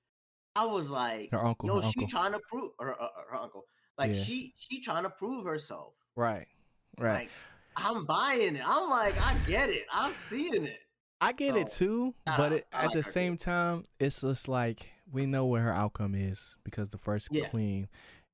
[0.56, 2.08] I was like, Her uncle, yo, her she uncle.
[2.08, 3.64] trying to prove her, her, her uncle.
[3.98, 4.22] Like Yeah.
[4.24, 5.94] she she trying to prove herself.
[6.16, 6.46] Right,
[6.98, 7.12] right.
[7.14, 7.30] Like
[7.76, 8.62] I'm buying it.
[8.64, 9.84] I'm like, I get it.
[9.92, 10.78] I'm seeing it.
[11.20, 15.26] I get it too, but it, at like the same time, it's just like we
[15.26, 17.48] know what her outcome is because the first Yeah.
[17.48, 17.88] queen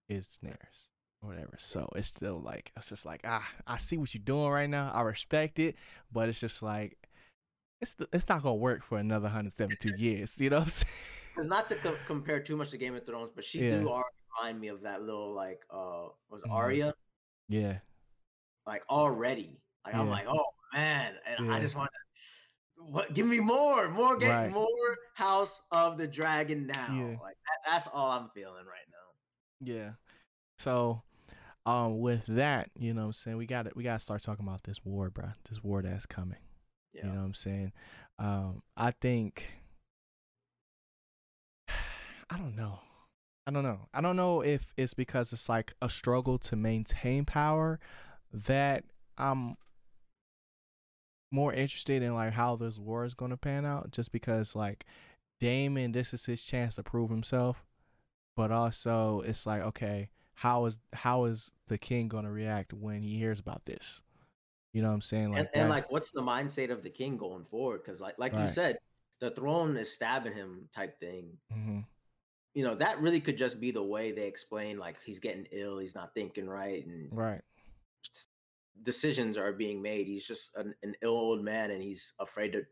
[0.08, 0.88] is Daenerys
[1.22, 1.54] or whatever.
[1.58, 4.90] So it's still like it's just like ah, I see what you're doing right now.
[4.92, 5.76] I respect it,
[6.12, 6.96] but it's just like
[7.80, 10.38] it's the, it's not gonna work for another 172 years.
[10.40, 13.60] You know Because not to co- compare too much to Game of Thrones, but she
[13.60, 13.80] Yeah.
[13.80, 16.50] do already remind me of that little like uh was Mhm.
[16.52, 16.94] Arya
[17.48, 17.78] Yeah,
[18.66, 19.60] like already.
[19.84, 21.54] Like I'm like, oh man, and Yeah.
[21.54, 21.90] I just want
[22.76, 24.50] what give me more, more get Right.
[24.50, 26.94] more House of the Dragon now.
[26.94, 27.16] Yeah.
[27.20, 29.72] Like that, that's all I'm feeling right now.
[29.72, 29.90] Yeah.
[30.58, 31.02] So,
[31.66, 34.22] um, with that, you know what I'm saying, we got to we got to start
[34.22, 35.30] talking about this war, bro.
[35.48, 36.38] This war that's coming.
[36.92, 37.06] Yeah.
[37.06, 37.72] You know what I'm saying?
[38.18, 39.44] Um, I think
[42.30, 42.80] I don't know.
[43.46, 43.88] I don't know.
[43.92, 47.80] I don't know if it's because it's like a struggle to maintain power
[48.32, 48.84] that
[49.18, 49.56] I'm
[51.32, 54.84] more interested in like how this war is going to pan out just because like
[55.40, 57.64] Daemon this is his chance to prove himself
[58.36, 63.02] but also it's like okay how is how is the king going to react when
[63.02, 64.02] he hears about this
[64.72, 65.32] You know what I'm saying?
[65.32, 67.82] Like and, and like, what's the mindset of the king going forward?
[67.84, 68.78] Because like like you said,
[69.20, 71.36] the throne is stabbing him type thing.
[71.52, 71.84] Mhm.
[72.54, 75.78] You know that really could just be the way they explain like he's getting ill,
[75.78, 77.40] he's not thinking right, and right.
[78.82, 80.06] decisions are being made.
[80.06, 82.64] He's just an, an ill old man, and he's afraid to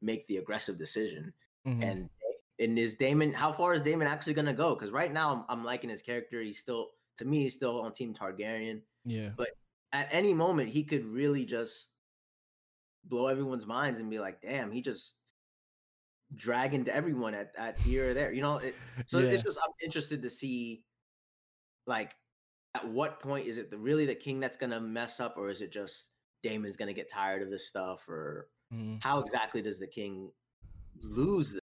[0.00, 1.32] make the aggressive decision.
[1.66, 1.82] Mhm.
[1.84, 2.10] And
[2.58, 3.32] and is Daemon?
[3.32, 4.74] How far is Daemon actually gonna go?
[4.74, 6.40] Because right now I'm, I'm liking his character.
[6.40, 8.80] He's still to me, he's still on Team Targaryen.
[9.04, 9.30] yeah.
[9.92, 11.90] At any moment, he could really just
[13.04, 15.16] blow everyone's minds and be like, "Damn, he just
[16.34, 18.74] dragging everyone at, at here or there." You know, it,
[19.06, 19.28] so yeah.
[19.30, 20.84] it's just I'm interested to see,
[21.86, 22.14] like,
[22.74, 25.62] at what point is it the really the king that's gonna mess up, or is
[25.62, 29.02] it just Daemon's gonna get tired of this stuff, or Mhm.
[29.02, 30.32] how exactly does the king
[30.96, 31.60] lose this?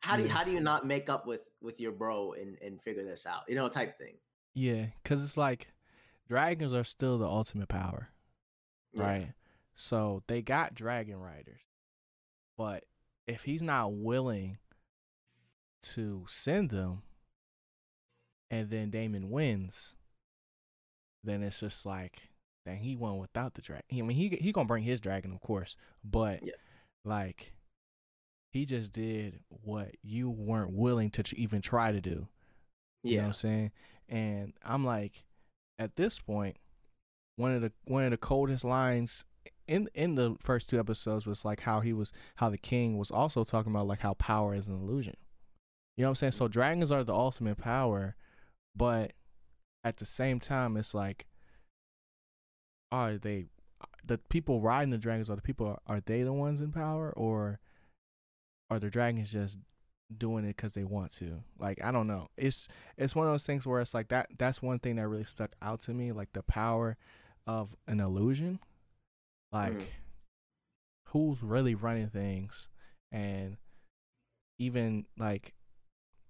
[0.00, 0.34] How do you Yeah.
[0.34, 3.44] how do you not make up with with your bro and and figure this out?
[3.48, 4.20] You know, type thing.
[4.54, 5.68] Yeah, because it's like
[6.28, 8.10] dragons are still the ultimate power,
[8.92, 9.02] Yeah.
[9.02, 9.32] right?
[9.74, 11.60] So they got dragon riders,
[12.56, 12.84] but
[13.26, 14.58] if he's not willing
[15.82, 17.02] to send them,
[18.50, 19.94] and then Daemon wins,
[21.24, 22.22] then it's just like,
[22.66, 23.84] then he won without the dragon.
[23.90, 26.52] I mean, he he gonna bring his dragon, of course, but Yeah.
[27.04, 27.54] like,
[28.52, 32.28] he just did what you weren't willing to even try to do.
[33.02, 33.26] You know what Yeah.
[33.26, 33.72] I'm saying?
[34.08, 35.24] And I'm like,
[35.78, 36.56] at this point,
[37.36, 39.24] one of the one of the coldest lines
[39.66, 43.10] in in the first two episodes was like how he was how the king was
[43.10, 45.16] also talking about like how power is an illusion.
[45.96, 46.32] You know what I'm saying?
[46.32, 48.16] So dragons are the ultimate power,
[48.74, 49.12] but
[49.84, 51.26] at the same time it's like
[52.90, 53.46] are they
[54.04, 57.60] the people riding the dragons are the people are they the ones in power or
[58.70, 59.58] are the dragons just
[60.18, 61.42] doing it because they want to.
[61.58, 62.28] Like i don't know.
[62.36, 65.24] It's it's one of those things where it's like that that's one thing that really
[65.24, 66.96] stuck out to me like the power
[67.46, 68.58] of an illusion.
[69.52, 69.84] Like Mhm.
[71.08, 72.68] who's really running things
[73.10, 73.56] and
[74.58, 75.52] even like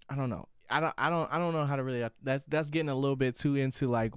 [0.08, 0.48] i don't know.
[0.70, 3.16] I don't i don't i don't know how to really that's that's getting a little
[3.16, 4.14] bit too into like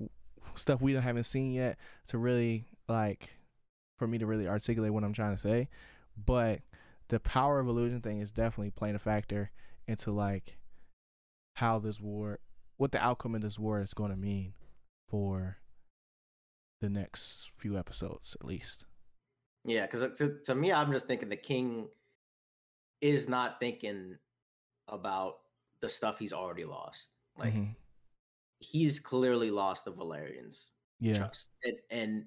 [0.55, 3.29] stuff we don't haven't seen yet to really like
[3.99, 5.67] for me to really articulate what i'm trying to say.
[6.17, 6.61] But
[7.09, 9.51] the power of illusion thing is definitely playing a factor
[9.87, 10.57] into like
[11.55, 12.39] how this war
[12.77, 14.53] what the outcome of this war is going to mean
[15.09, 15.57] for
[16.79, 18.85] the next few episodes at least
[19.63, 21.89] Yeah, because to, to me, I'm just thinking the king
[23.01, 24.17] is not thinking
[24.87, 25.39] about
[25.81, 27.09] the stuff he's already lost.
[27.37, 27.75] Like Mhm.
[28.59, 32.25] he's clearly lost the Velaryons' yeah trust, and, and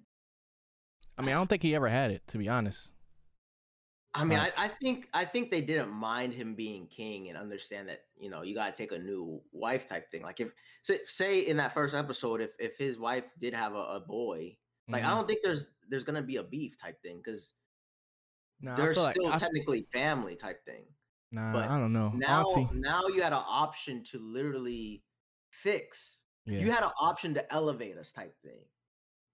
[1.16, 2.90] i mean i don't think he ever had it to be honest
[4.14, 7.88] I mean, I, I think I think they didn't mind him being king and understand
[7.88, 10.22] that you know you got to take a new wife type thing.
[10.22, 13.78] Like if say, say in that first episode, if if his wife did have a,
[13.96, 14.56] a boy,
[14.88, 15.14] like I Mhm.
[15.16, 17.54] don't think there's there's gonna be a beef type thing because
[18.60, 20.84] Nah, they're feel like- still I- technically family type thing.
[21.30, 25.04] nah but i don't know now Auntie, now you had an option to literally
[25.50, 28.64] fix yeah you had an option to elevate us type thing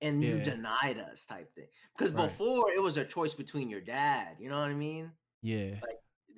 [0.04, 2.28] and you denied us type thing because Right.
[2.28, 5.10] before it was a choice between your dad you know what i mean
[5.42, 5.74] yeah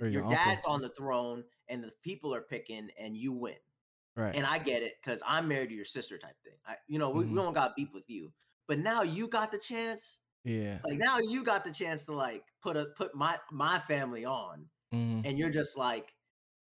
[0.01, 0.37] Or your your uncle.
[0.37, 3.57] dad's on the throne and the people are picking and you win
[4.15, 6.99] right and i get it because i'm married to your sister type thing I, you
[6.99, 7.31] know we, Mhm.
[7.31, 8.33] we don't got beef with you
[8.67, 12.45] but now you got the chance yeah like now you got the chance to like
[12.63, 15.23] put a put my my family on Mhm.
[15.25, 16.15] and you're just like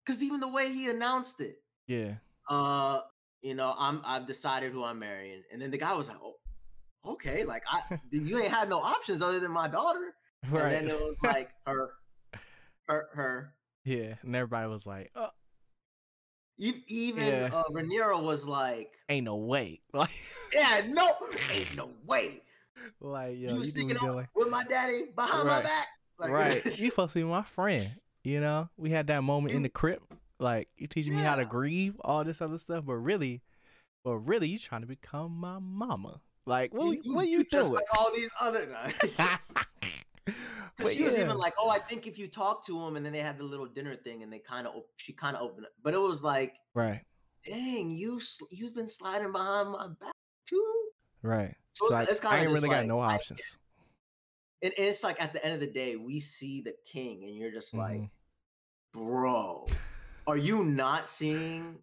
[0.05, 2.13] because even the way he announced it yeah
[2.49, 3.01] uh
[3.41, 6.35] you know i'm i've decided who i'm marrying and then the guy was like oh
[7.05, 10.13] okay like i you ain't had no options other than my daughter.
[10.49, 11.91] Right and then it was like her
[12.87, 13.53] her her.
[13.83, 15.29] Yeah and everybody was like oh
[16.57, 17.49] E- even Yeah.
[17.53, 19.81] uh Rhaenyra was like ain't no way.
[19.93, 20.09] Like
[20.53, 21.15] yeah no
[21.51, 22.41] ain't no way.
[22.99, 25.87] Like yo you you sticking do me up like with my daddy behind my back.
[26.17, 26.65] Like, right.
[26.79, 27.91] You supposed to be my friend
[28.23, 28.69] you know?
[28.75, 32.23] We had that moment in the crypt like you teaching me how to grieve all
[32.23, 33.41] this other stuff but really
[34.03, 37.73] but really you trying to become my mama like what you, what you just doing
[37.73, 38.93] like all these other guys
[40.77, 41.23] Because she was yeah.
[41.23, 43.43] even like, "Oh, I think if you talk to him," and then they had the
[43.43, 46.23] little dinner thing, and they kind of she kind of opened it, but it was
[46.23, 47.01] like, right
[47.45, 50.13] "Dang, you sl- you've been sliding behind my back
[50.45, 50.89] too."
[51.21, 53.57] right So it's, like, it's kind i of ain't really got no like, I- options
[54.61, 57.35] and, and it's like at the end of the day, we see the king, and
[57.35, 58.09] you're just like, Mhm.
[58.93, 59.67] "Bro,
[60.27, 61.79] are you not seeing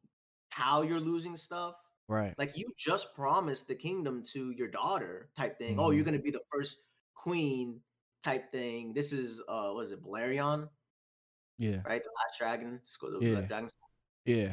[0.50, 1.74] how you're losing stuff?"
[2.12, 5.76] Right Like you just promised the kingdom to your daughter, type thing.
[5.78, 6.06] Oh, you're Mhm.
[6.06, 6.78] gonna be the first
[7.14, 7.80] queen,
[8.22, 8.92] type thing.
[8.92, 10.68] This is uh, what is it, Balerion?
[11.58, 12.02] yeah right?
[12.02, 13.34] The last dragon, school, the Yeah.
[13.34, 13.68] Black dragon.
[14.24, 14.48] yeah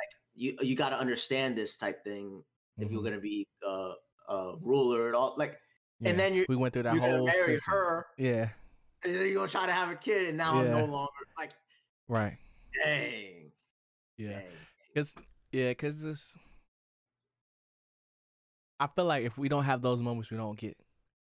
[0.00, 2.42] Like You you got to understand this type thing
[2.78, 3.04] if you're Mhm.
[3.04, 3.94] gonna be uh,
[4.28, 5.34] a ruler at all.
[5.36, 5.60] Like
[6.00, 7.74] Yeah, and then you we went through that you're gonna whole marry system.
[7.74, 8.48] her, Yeah,
[9.04, 11.52] and then you're gonna try to have a kid, and now I'm no longer like,
[12.08, 12.38] right.
[12.84, 13.52] dang,
[14.16, 14.58] Yeah, dang.
[14.94, 15.14] cause
[15.52, 16.36] yeah, cause this.
[18.84, 20.76] I feel like if we don't have those moments, we don't get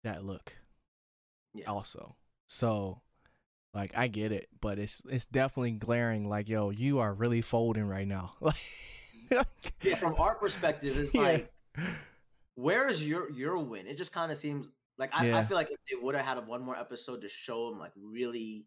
[0.03, 0.53] that look.
[1.53, 1.67] Yeah.
[1.67, 2.15] Also,
[2.47, 3.01] so
[3.73, 6.29] like I get it, but it's it's definitely glaring.
[6.29, 8.35] Like yo, you are really folding right now.
[9.31, 11.37] Like, Yeah, from our perspective, it's Yeah.
[11.37, 11.51] like,
[12.55, 13.87] where is your your win?
[13.87, 16.45] It just kind of seems like I, I feel like if they would have had
[16.47, 18.65] one more episode to show him like really,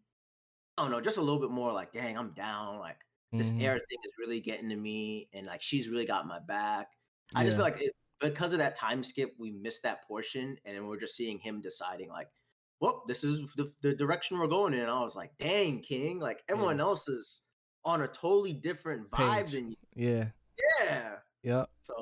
[0.77, 2.79] I don't know, just a little bit more like, dang, I'm down.
[2.79, 2.99] Like
[3.37, 6.39] this mhm, air thing is really getting to me, and like she's really got my
[6.39, 6.89] back.
[7.35, 10.75] I just feel like it, because of that time skip, we missed that portion, and
[10.75, 12.27] then we're just seeing him deciding like,
[12.79, 14.81] well, this is the, the direction we're going in.
[14.81, 17.41] And I was like, dang, King, like everyone else is
[17.85, 19.51] on a totally different vibe Page.
[19.53, 19.75] than you.
[19.95, 20.25] yeah,
[20.83, 21.11] Yeah.
[21.41, 21.93] yep, So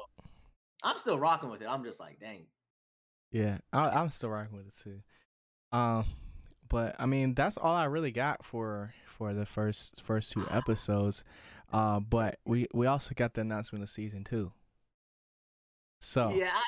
[0.84, 1.68] I'm still rocking with it.
[1.70, 2.46] I'm just like, dang.
[3.32, 3.60] yeah.
[3.72, 5.02] I, I'm still rocking with it too.
[5.72, 6.06] Um,
[6.68, 11.24] but I mean, that's all I really got for for the first first two episodes.
[11.72, 14.52] Uh, but we we also got the announcement of season two.
[16.02, 16.62] So Yeah, I,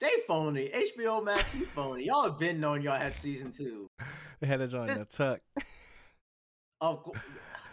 [0.00, 0.68] they phony.
[0.74, 2.04] HBO Max, you phony.
[2.06, 3.88] Y'all have been knowing y'all had season two.
[4.40, 5.40] they had to join This- the tuck.
[6.80, 7.18] Of course,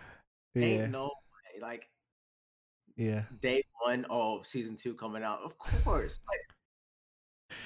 [0.56, 1.62] Yeah, ain't no way.
[1.62, 1.90] Like
[2.96, 3.24] yeah.
[3.42, 5.40] day one, oh, season two coming out.
[5.44, 6.20] Of course.
[6.30, 6.40] Like,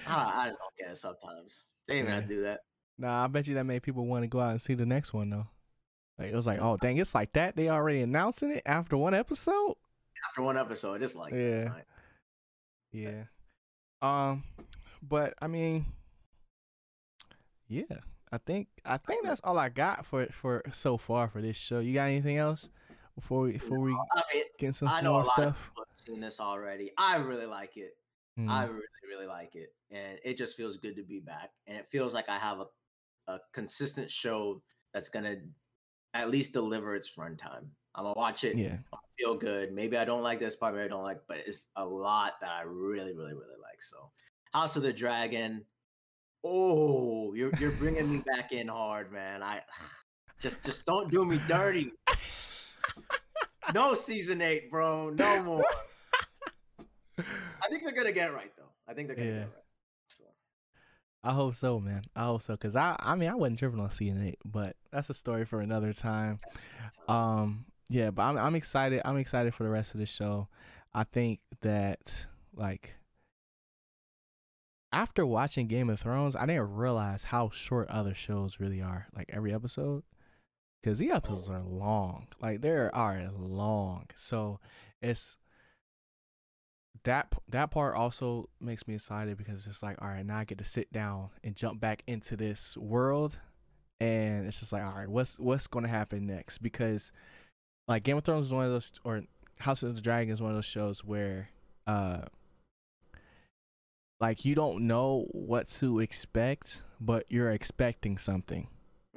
[0.08, 1.66] I, I just don't get it sometimes.
[1.88, 2.16] They ain't Yeah.
[2.16, 2.62] gonna do that.
[2.98, 5.14] Nah, I bet you that made people want to go out and see the next
[5.14, 5.48] one though.
[6.18, 7.56] Like it was like, oh dang, it's like that.
[7.56, 9.76] They already announcing it after one episode.
[10.30, 11.70] After one episode, it's like, Yeah.
[11.74, 11.84] fine.
[12.94, 13.24] Yeah.
[14.02, 14.44] Um,
[15.02, 15.86] but I mean,
[17.68, 17.84] yeah,
[18.32, 21.80] I think I think that's all I got for for so far for this show.
[21.80, 22.70] You got anything else
[23.16, 25.38] before we before we I mean, get into some I more stuff?
[25.40, 26.92] of people have seen this already.
[26.98, 27.98] I really like it.
[28.40, 31.52] Mm, I really, really like it, and it just feels good to be back.
[31.68, 32.66] And it feels like I have a,
[33.32, 34.62] a consistent show
[34.94, 35.38] that's gonna
[36.14, 37.68] at least deliver its runtime.
[37.96, 39.72] I'm gonna watch it, yeah, I feel good.
[39.72, 42.52] Maybe I don't like this part, maybe I don't like, but it's a lot that
[42.52, 43.82] I really, really, really like.
[43.82, 44.12] So,
[44.54, 45.64] House of the Dragon.
[46.44, 49.42] Oh, you're you're bringing me back in hard, man.
[49.44, 49.62] I
[50.40, 51.92] just just don't do me dirty.
[53.74, 55.10] No season eight, bro.
[55.12, 55.64] No more.
[57.18, 58.72] I think they're gonna get it right though.
[58.88, 59.34] I think they're gonna Yeah.
[59.36, 59.64] get it right.
[60.08, 60.24] So,
[61.24, 62.02] I hope so, man.
[62.16, 65.10] I hope so, cause I I mean I wasn't tripping on season eight, but that's
[65.10, 66.40] a story for another time.
[67.08, 69.04] Um, yeah, but I'm I'm excited.
[69.06, 70.48] I'm excited for the rest of the show.
[70.96, 72.96] I think that like
[74.92, 79.06] after watching Game of Thrones, I didn't realize how short other shows really are.
[79.16, 80.02] Like every episode,
[80.82, 82.30] because the episodes are long.
[82.42, 82.92] Like they are
[83.38, 84.08] long.
[84.16, 84.60] So
[85.00, 85.38] it's
[87.04, 90.58] that that part also makes me excited because it's like all right now I get
[90.58, 93.38] to sit down and jump back into this world
[94.00, 97.12] and it's just like all right what's what's to happen next because
[97.88, 99.24] like Game of Thrones is one of those or
[99.60, 101.50] House of the Dragon is one of those shows where
[101.88, 102.22] uh
[104.20, 108.68] like you don't know what to expect but you're expecting something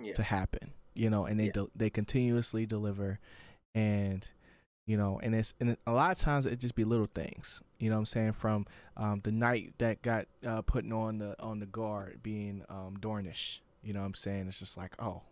[0.03, 0.13] yeah.
[0.15, 1.53] to happen you know and they Yeah.
[1.53, 3.21] del they continuously deliver
[3.75, 4.27] and
[4.87, 7.89] you know and it's and a lot of times it just be little things you
[7.89, 11.61] know what i'm saying from um the knight that got uh putting on the on
[11.61, 15.23] the guard being um dornish you know what i'm saying it's just like oh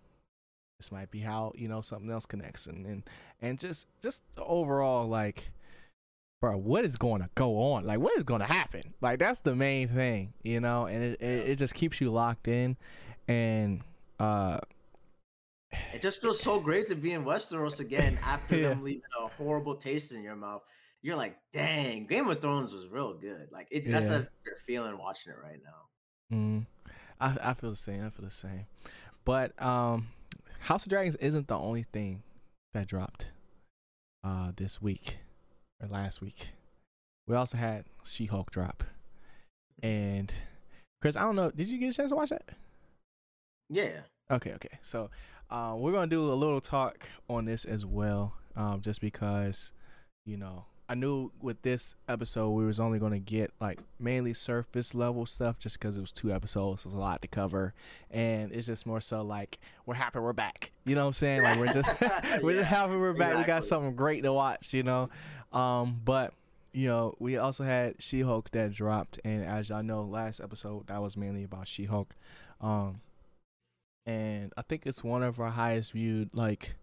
[0.79, 3.03] this might be how you know something else connects and and,
[3.41, 5.51] and just just overall like
[6.41, 9.41] bro what is going to go on like what is going to happen like that's
[9.41, 12.77] the main thing you know and it, it, it just keeps you locked in
[13.29, 13.81] and
[14.18, 14.59] uh
[15.93, 18.70] It just feels so great to be in Westeros again after Yeah.
[18.70, 20.62] them leaving a horrible taste in your mouth.
[21.03, 23.49] You're like, dang, Game of Thrones was real good.
[23.53, 24.18] Like it, that's Yeah.
[24.18, 26.37] how you're feeling watching it right now.
[26.37, 26.66] Mm,
[27.20, 28.05] I I feel the same.
[28.05, 28.66] I feel the same.
[29.25, 30.09] But um,
[30.64, 32.22] House of Dragons isn't the only thing
[32.72, 33.26] that dropped
[34.24, 35.18] uh this week
[35.82, 36.48] or last week.
[37.26, 38.82] We also had She Hulk drop,
[39.82, 40.32] and
[41.02, 41.50] Chris, I don't know.
[41.50, 42.48] Did you get a chance to watch that?
[43.68, 44.00] Yeah.
[44.30, 44.78] Okay, okay.
[44.80, 45.10] So,
[45.50, 49.72] uh, we're gonna do a little talk on this as well, um, just because,
[50.24, 54.95] you know, I knew with this episode we was only gonna get like mainly surface
[54.95, 57.72] level stuff, just because it was two episodes, there's a lot to cover,
[58.11, 60.72] and it's just more so like we're happy we're back.
[60.85, 61.43] You know what I'm saying?
[61.43, 61.91] Like we're just
[62.43, 63.37] we're Yeah, just happy we're back.
[63.39, 64.74] We got something great to watch.
[64.74, 65.09] You know,
[65.53, 66.35] um, but
[66.72, 70.89] you know, we also had She Hulk that dropped, and as y'all know, last episode
[70.89, 72.14] that was mainly about She Hulk.
[72.61, 73.01] Um,
[74.07, 76.74] and I think it's one of our highest viewed like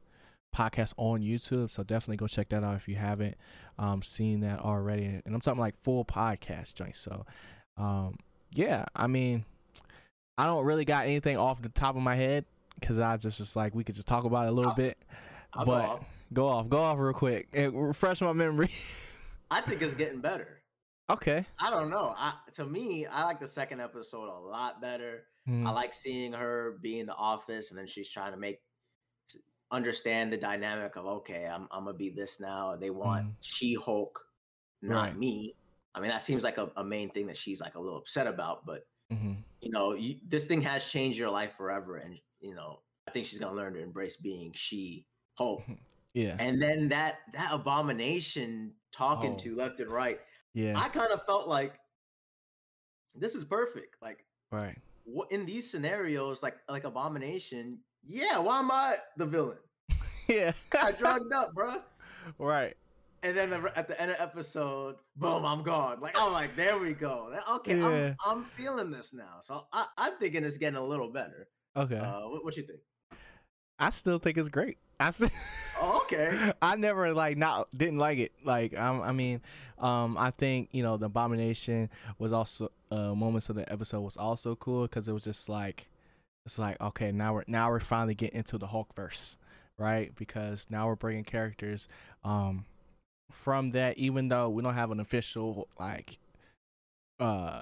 [0.55, 1.69] podcasts on YouTube.
[1.71, 3.35] So definitely go check that out if you haven't
[3.79, 5.05] um seen that already.
[5.25, 6.99] And I'm talking like full podcast joints.
[6.99, 7.25] So
[7.77, 8.17] um
[8.51, 9.45] yeah, I mean
[10.37, 12.45] I don't really got anything off the top of my head
[12.79, 14.97] because I just just like we could just talk about it a little I'll- bit.
[15.53, 16.05] I'll but go off.
[16.33, 17.47] go off, go off real quick.
[17.53, 18.71] and refresh my memory.
[19.51, 20.61] I think it's getting better.
[21.09, 21.45] okay.
[21.59, 22.13] I don't know.
[22.17, 25.23] I to me, I like the second episode a lot better.
[25.49, 28.59] Mm, I like seeing her be in the office and then she's trying to make
[29.71, 32.75] understand the dynamic of okay, I'm I'm gonna be this now.
[32.75, 33.35] They want Mhm.
[33.41, 34.19] She Hulk,
[34.81, 35.17] not Right.
[35.17, 35.55] me.
[35.95, 38.27] I mean, that seems like a, a main thing that she's like a little upset
[38.27, 39.37] about, but mhm.
[39.61, 43.25] you know, you, this thing has changed your life forever, and you know, I think
[43.25, 45.05] she's gonna learn to embrace being She
[45.37, 45.63] Hulk.
[46.13, 46.35] Yeah.
[46.39, 49.37] And then that that abomination talking Oh.
[49.37, 50.19] to left and right,
[50.53, 50.77] Yeah.
[50.77, 51.79] I kind of felt like
[53.15, 53.95] this is perfect.
[54.01, 54.77] Like right.
[55.05, 59.57] what in these scenarios, like like abomination, yeah, why am I the villain?
[60.27, 60.51] yeah.
[60.79, 61.77] I drugged up, bro.
[62.37, 62.75] right.
[63.23, 65.99] And then the- at the end of episode, boom, I'm gone.
[66.01, 67.31] Like I'm like, there we go.
[67.57, 68.13] Okay, Yeah.
[68.25, 69.39] I'm I'm feeling this now.
[69.41, 71.47] So I, I'm thinking it's getting a little better.
[71.77, 71.97] Okay.
[71.97, 72.79] Uh, what, what you think?
[73.77, 74.77] I still think it's great.
[74.99, 75.29] I still,
[75.81, 76.51] Oh, okay.
[76.61, 78.31] I never like not didn't like it.
[78.43, 79.41] Like um, I mean,
[79.79, 81.89] um, I think you know the abomination
[82.19, 85.87] was also uh moments of the episode was also cool because it was just like
[86.45, 89.37] it's like okay now we're now we're finally getting into the Hulk verse,
[89.77, 90.11] right?
[90.15, 91.87] Because now we're bringing characters
[92.23, 92.65] um
[93.31, 96.17] from that even though we don't have an official like
[97.19, 97.61] uh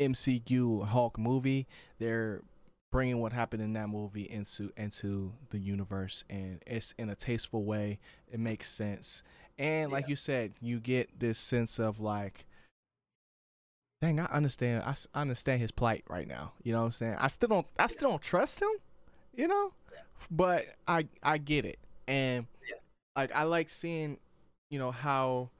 [0.00, 1.66] MCU Hulk movie,
[1.98, 2.42] they're
[2.92, 7.64] bringing what happened in that movie into into the universe and it's in a tasteful
[7.64, 7.98] way
[8.30, 9.24] it makes sense
[9.58, 10.10] and like Yeah.
[10.10, 12.46] you said you get this sense of like
[14.00, 17.16] dang i understand I, I understand his plight right now you know what i'm saying?
[17.18, 18.70] I still don't i still don't trust him
[19.36, 19.72] you know?
[20.30, 21.78] But i i get it.
[22.06, 22.46] And
[23.16, 24.18] like i like seeing
[24.70, 25.50] you know how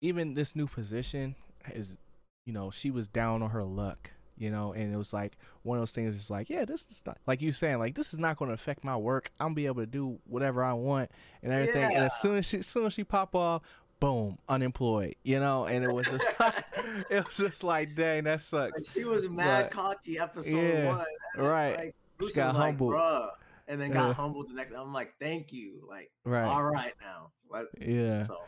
[0.00, 1.34] even this new position
[1.74, 1.98] is
[2.46, 4.72] you know she was down on her luck you know?
[4.72, 7.42] And it was like one of those things is like yeah this is not like
[7.42, 9.32] you saying like this is not going to affect my work.
[9.40, 11.10] I'm gonna be able to do whatever i want
[11.42, 11.82] and everything.
[11.82, 13.62] And as soon as she as soon as she pop off
[14.00, 16.64] boom unemployed you know and it was just like,
[17.10, 20.86] it was just like dang that sucks Like, she was mad But- cocky episode Yeah,
[20.86, 21.04] one.
[21.48, 21.76] right.
[21.76, 22.94] Like, She got like, humbled.
[22.94, 23.28] Bruh,
[23.66, 23.94] and then Yeah.
[24.08, 24.74] got humbled the next.
[24.74, 25.84] I'm like, thank you.
[25.88, 27.30] Like, right all right now.
[27.50, 28.38] Like, yeah so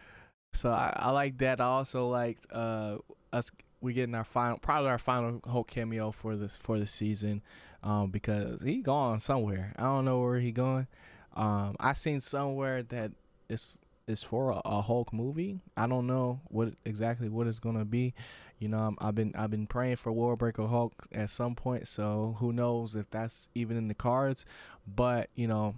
[0.52, 1.60] So I, I like that.
[1.60, 2.98] I also liked uh
[3.32, 7.42] us we getting our final probably our final Hulk cameo for this for the season,
[7.82, 9.72] um because he gone somewhere.
[9.78, 10.86] I don't know where he going.
[11.34, 13.12] Um I seen somewhere that
[13.48, 13.78] it's
[14.10, 15.60] it's for a, a Hulk movie.
[15.76, 18.14] I don't know what exactly what it's gonna be.
[18.58, 21.88] You know, I'm, I've been I've been praying for Worldbreaker Hulk at some point.
[21.88, 24.44] So who knows if that's even in the cards?
[24.86, 25.76] But you know,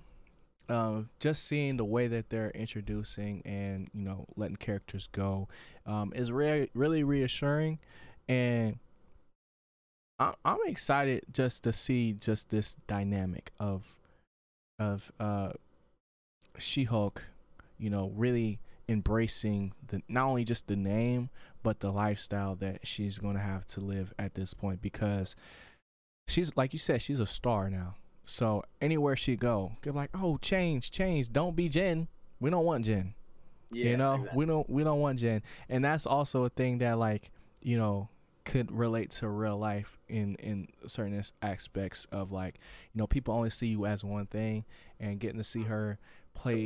[0.68, 5.48] um, just seeing the way that they're introducing and you know letting characters go
[5.86, 7.78] um, is re- really reassuring,
[8.28, 8.78] and
[10.18, 13.96] I- I'm excited just to see just this dynamic of
[14.78, 15.52] of uh,
[16.58, 17.24] She-Hulk,
[17.82, 21.30] you know, really embracing the not only just the name
[21.62, 25.36] but the lifestyle that she's going to have to live at this point because
[26.26, 30.38] she's like you said she's a star now so anywhere she go, they're like, "Oh,
[30.38, 31.32] change, change.
[31.32, 32.08] Don't be Jen.
[32.40, 33.14] We don't want Jen.
[33.70, 34.38] yeah, you know, exactly.
[34.38, 37.30] we don't we don't want Jen." And that's also a thing that like
[37.60, 38.08] you know
[38.44, 42.58] could relate to real life in in certain aspects of like
[42.92, 44.64] you know people only see you as one thing,
[45.00, 45.98] and getting to see her
[46.34, 46.64] play.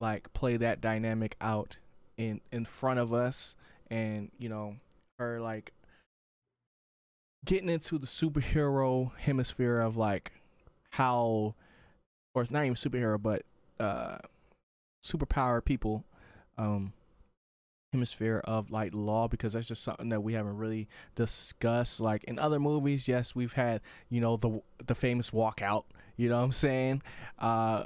[0.00, 1.76] Like play that dynamic out
[2.16, 3.56] in in front of us,
[3.90, 4.76] and you know
[5.18, 5.72] her like
[7.44, 10.32] getting into the superhero hemisphere of like
[10.90, 11.54] how
[12.34, 13.42] or it's not even superhero but
[13.80, 14.18] uh
[15.04, 16.04] superpower people
[16.58, 16.92] um
[17.92, 22.00] hemisphere of like law because that's just something that we haven't really discussed.
[22.00, 23.80] Like in other movies yes we've had
[24.10, 25.84] you know the the famous walkout
[26.16, 27.02] you know what i'm saying?
[27.38, 27.84] Uh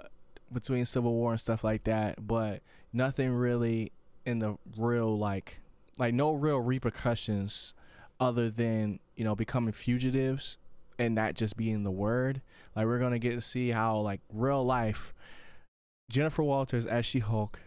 [0.52, 3.92] between civil war and stuff like that but nothing really
[4.24, 5.60] in the real like
[5.98, 7.74] like no real repercussions
[8.20, 10.58] other than you know becoming fugitives
[10.98, 12.40] and not just being the word.
[12.76, 15.12] Like we're gonna get to see how like real life
[16.10, 17.58] jennifer walters as she hulk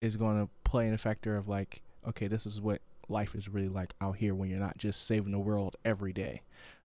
[0.00, 3.92] is gonna play an factor of like okay this is what life is really like
[4.00, 6.42] out here when you're not just saving the world every day.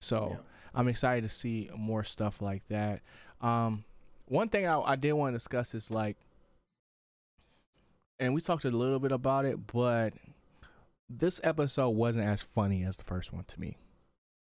[0.00, 0.40] So Yeah.
[0.74, 3.00] i'm excited to see more stuff like that.
[3.40, 3.84] Um
[4.28, 6.16] one thing i, I did want to discuss is like
[8.20, 10.14] and we talked a little bit about it but
[11.08, 13.76] this episode wasn't as funny as the first one to me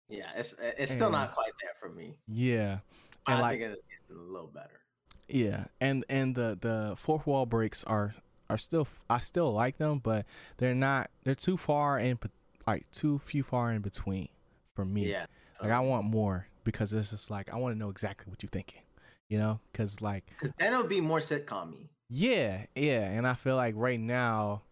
[0.08, 2.16] Yeah, it's it's still And- not quite there for me.
[2.26, 2.80] yeah
[3.26, 4.80] And I like- think it's getting a little better.
[5.28, 8.14] Yeah, and and the the fourth wall breaks are
[8.48, 10.26] are still I still like them, but
[10.56, 12.18] they're not they're too far in
[12.66, 14.28] like too few far in between
[14.74, 15.08] for me.
[15.08, 15.26] Yeah.
[15.62, 16.48] Like I want more.
[16.64, 18.82] because it's just like I want to know exactly what you're thinking,
[19.30, 23.54] you know, because like Because then it'll be more sitcom yeah, yeah, and I feel
[23.54, 24.62] like right now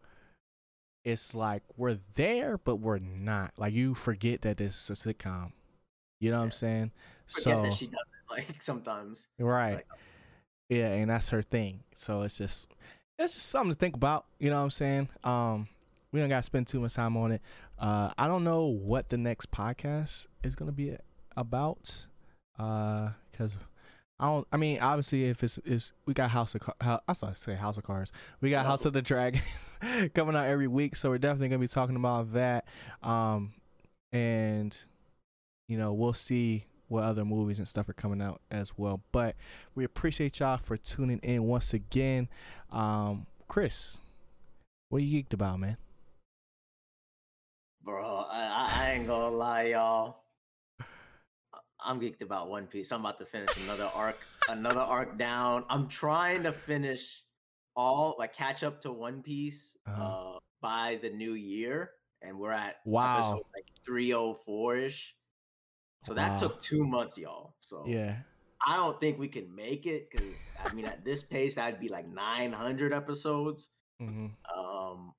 [1.05, 3.53] it's like we're there, but we're not.
[3.57, 5.53] Like you forget that this is a sitcom.
[6.21, 6.91] You know what I'm saying?
[7.29, 9.25] Forget so that she does it like sometimes.
[9.39, 9.87] right, like-
[10.69, 11.85] yeah, and that's her thing.
[11.95, 12.75] So it's just
[13.21, 14.27] it's just something to think about.
[14.41, 15.09] You know what I'm saying?
[15.23, 15.69] Um,
[16.11, 17.43] we don't got to spend too much time on it.
[17.79, 20.97] Uh, I don't know what the next podcast is gonna be
[21.37, 22.07] about.
[22.59, 23.55] Uh, because
[24.21, 24.47] I don't.
[24.53, 27.77] I mean, obviously, if it's is we got House of Car- I saw say House
[27.79, 28.12] of Cards.
[28.41, 29.41] We got House of the Dragon
[30.14, 32.64] coming out every week, so we're definitely gonna be talking about that.
[33.03, 33.53] Um,
[34.12, 34.77] and
[35.69, 39.03] you know, we'll see what other movies and stuff are coming out as well.
[39.12, 39.37] But
[39.75, 42.29] we appreciate y'all for tuning in once again.
[42.73, 43.99] Um, Chris,
[44.89, 45.77] what you geeked about, man?
[47.85, 50.23] Bro, I- I ain't gonna lie, y'all.
[51.89, 52.93] I'm geeked about One Piece.
[52.93, 54.18] I'm about to finish another arc,
[54.49, 55.64] another arc down.
[55.70, 57.22] I'm trying to finish
[57.74, 60.03] all like catch up to One Piece Uh-huh.
[60.03, 63.14] uh by the new year, and we're at Wow.
[63.16, 65.16] episode like 304 ish.
[66.05, 66.36] So that Wow.
[66.36, 67.55] took two months, y'all.
[67.61, 68.18] So Yeah.
[68.66, 71.89] I don't think we can make it because I mean at this pace that'd be
[71.89, 73.70] like 900 episodes.
[74.03, 74.26] Mm-hmm.
[74.59, 75.14] Um,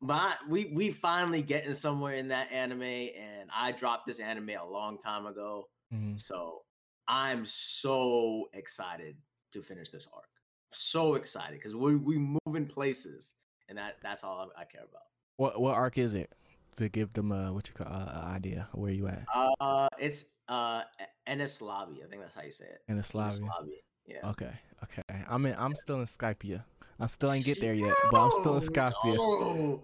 [0.00, 4.50] but I, we we finally getting somewhere in that anime, and I dropped this anime
[4.50, 6.16] a long time ago, Mm-hmm.
[6.16, 6.62] so
[7.08, 9.16] I'm so excited
[9.52, 10.24] to finish this arc.
[10.72, 13.30] So excited because we we moving places,
[13.68, 15.02] and that that's all I, I care about.
[15.36, 16.32] What what arc is it?
[16.76, 20.24] To give them a what you call uh, idea of where you at Uh, it's
[20.48, 20.82] uh
[21.28, 22.02] Enies Lobby.
[22.04, 22.82] I think that's how you say it.
[22.88, 23.80] in Enies Lobby.
[24.06, 24.28] Yeah.
[24.30, 24.50] Okay,
[24.82, 25.24] okay.
[25.28, 25.54] I'm in.
[25.56, 26.64] I'm still in Skypiea.
[26.98, 29.16] I still ain't get there yet, but I'm still in Skypiea.
[29.18, 29.80] Oh,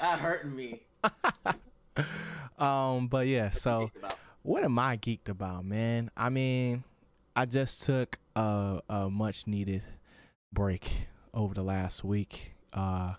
[0.00, 0.82] that hurting me.
[2.58, 3.50] um, but yeah.
[3.50, 3.90] So?
[4.42, 6.10] What am I geeked about, man?
[6.16, 6.84] I mean,
[7.34, 9.82] I just took a, a much needed
[10.52, 12.54] break over the last week.
[12.72, 13.14] Uh,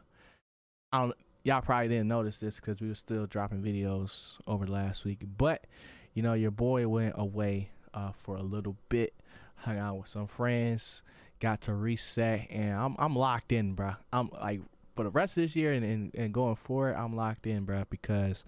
[0.92, 1.16] I don't.
[1.46, 5.20] Y'all probably didn't notice this because we were still dropping videos over the last week,
[5.38, 5.66] but
[6.14, 9.14] you know, your boy went away uh, for a little bit,
[9.56, 11.04] hung out with some friends,
[11.42, 13.96] got to reset, and I'm I'm locked in, bro.
[14.14, 14.62] I'm like
[14.96, 17.84] for the rest of this year and, and, and going forward, I'm locked in, bro,
[17.90, 18.46] because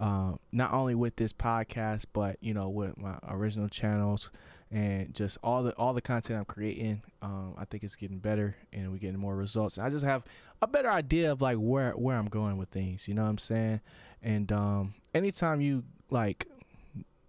[0.00, 4.30] um, not only with this podcast, but you know, with my original channels
[4.72, 8.56] and just all the all the content I'm creating, um, I think it's getting better
[8.72, 9.78] and we're getting more results.
[9.78, 10.24] I just have
[10.62, 13.06] a better idea of like where where I'm going with things.
[13.06, 13.80] You know what I'm saying?
[14.22, 16.46] And um, anytime you like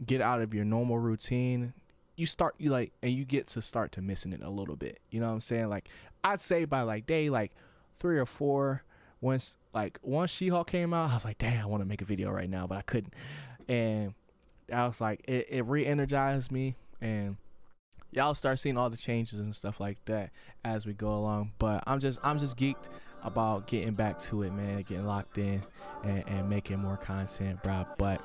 [0.05, 1.73] get out of your normal routine,
[2.15, 5.01] you start you like and you get to start to missing it a little bit.
[5.09, 5.67] You know what I'm saying?
[5.67, 5.89] Like
[6.23, 7.51] I'd say by like day like
[7.99, 8.83] three or four,
[9.21, 12.05] once like once She-Hulk came out, I was like, damn, I want to make a
[12.05, 13.13] video right now, but I couldn't.
[13.67, 14.13] And
[14.73, 17.37] I was like, it, it re-energized me and
[18.11, 20.31] y'all start seeing all the changes and stuff like that
[20.63, 21.53] as we go along.
[21.59, 22.89] But I'm just I'm just geeked
[23.23, 25.63] about getting back to it, man, getting locked in
[26.03, 27.85] and, and making more content, bro.
[27.97, 28.21] But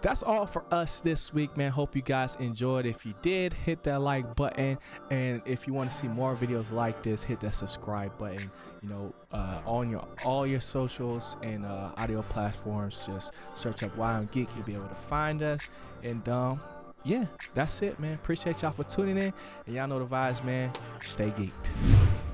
[0.00, 1.70] that's all for us this week, man.
[1.70, 2.86] Hope you guys enjoyed.
[2.86, 4.78] If you did, hit that like button.
[5.10, 8.50] And if you want to see more videos like this, hit that subscribe button.
[8.82, 13.96] You know, uh, on your all your socials and uh, audio platforms, just search up
[13.96, 14.48] Wild Geek.
[14.54, 15.68] You'll be able to find us.
[16.02, 16.60] And um,
[17.04, 18.14] yeah, that's it, man.
[18.14, 19.32] Appreciate y'all for tuning in.
[19.66, 20.72] And y'all know the vibes, man.
[21.02, 22.27] Stay geeked.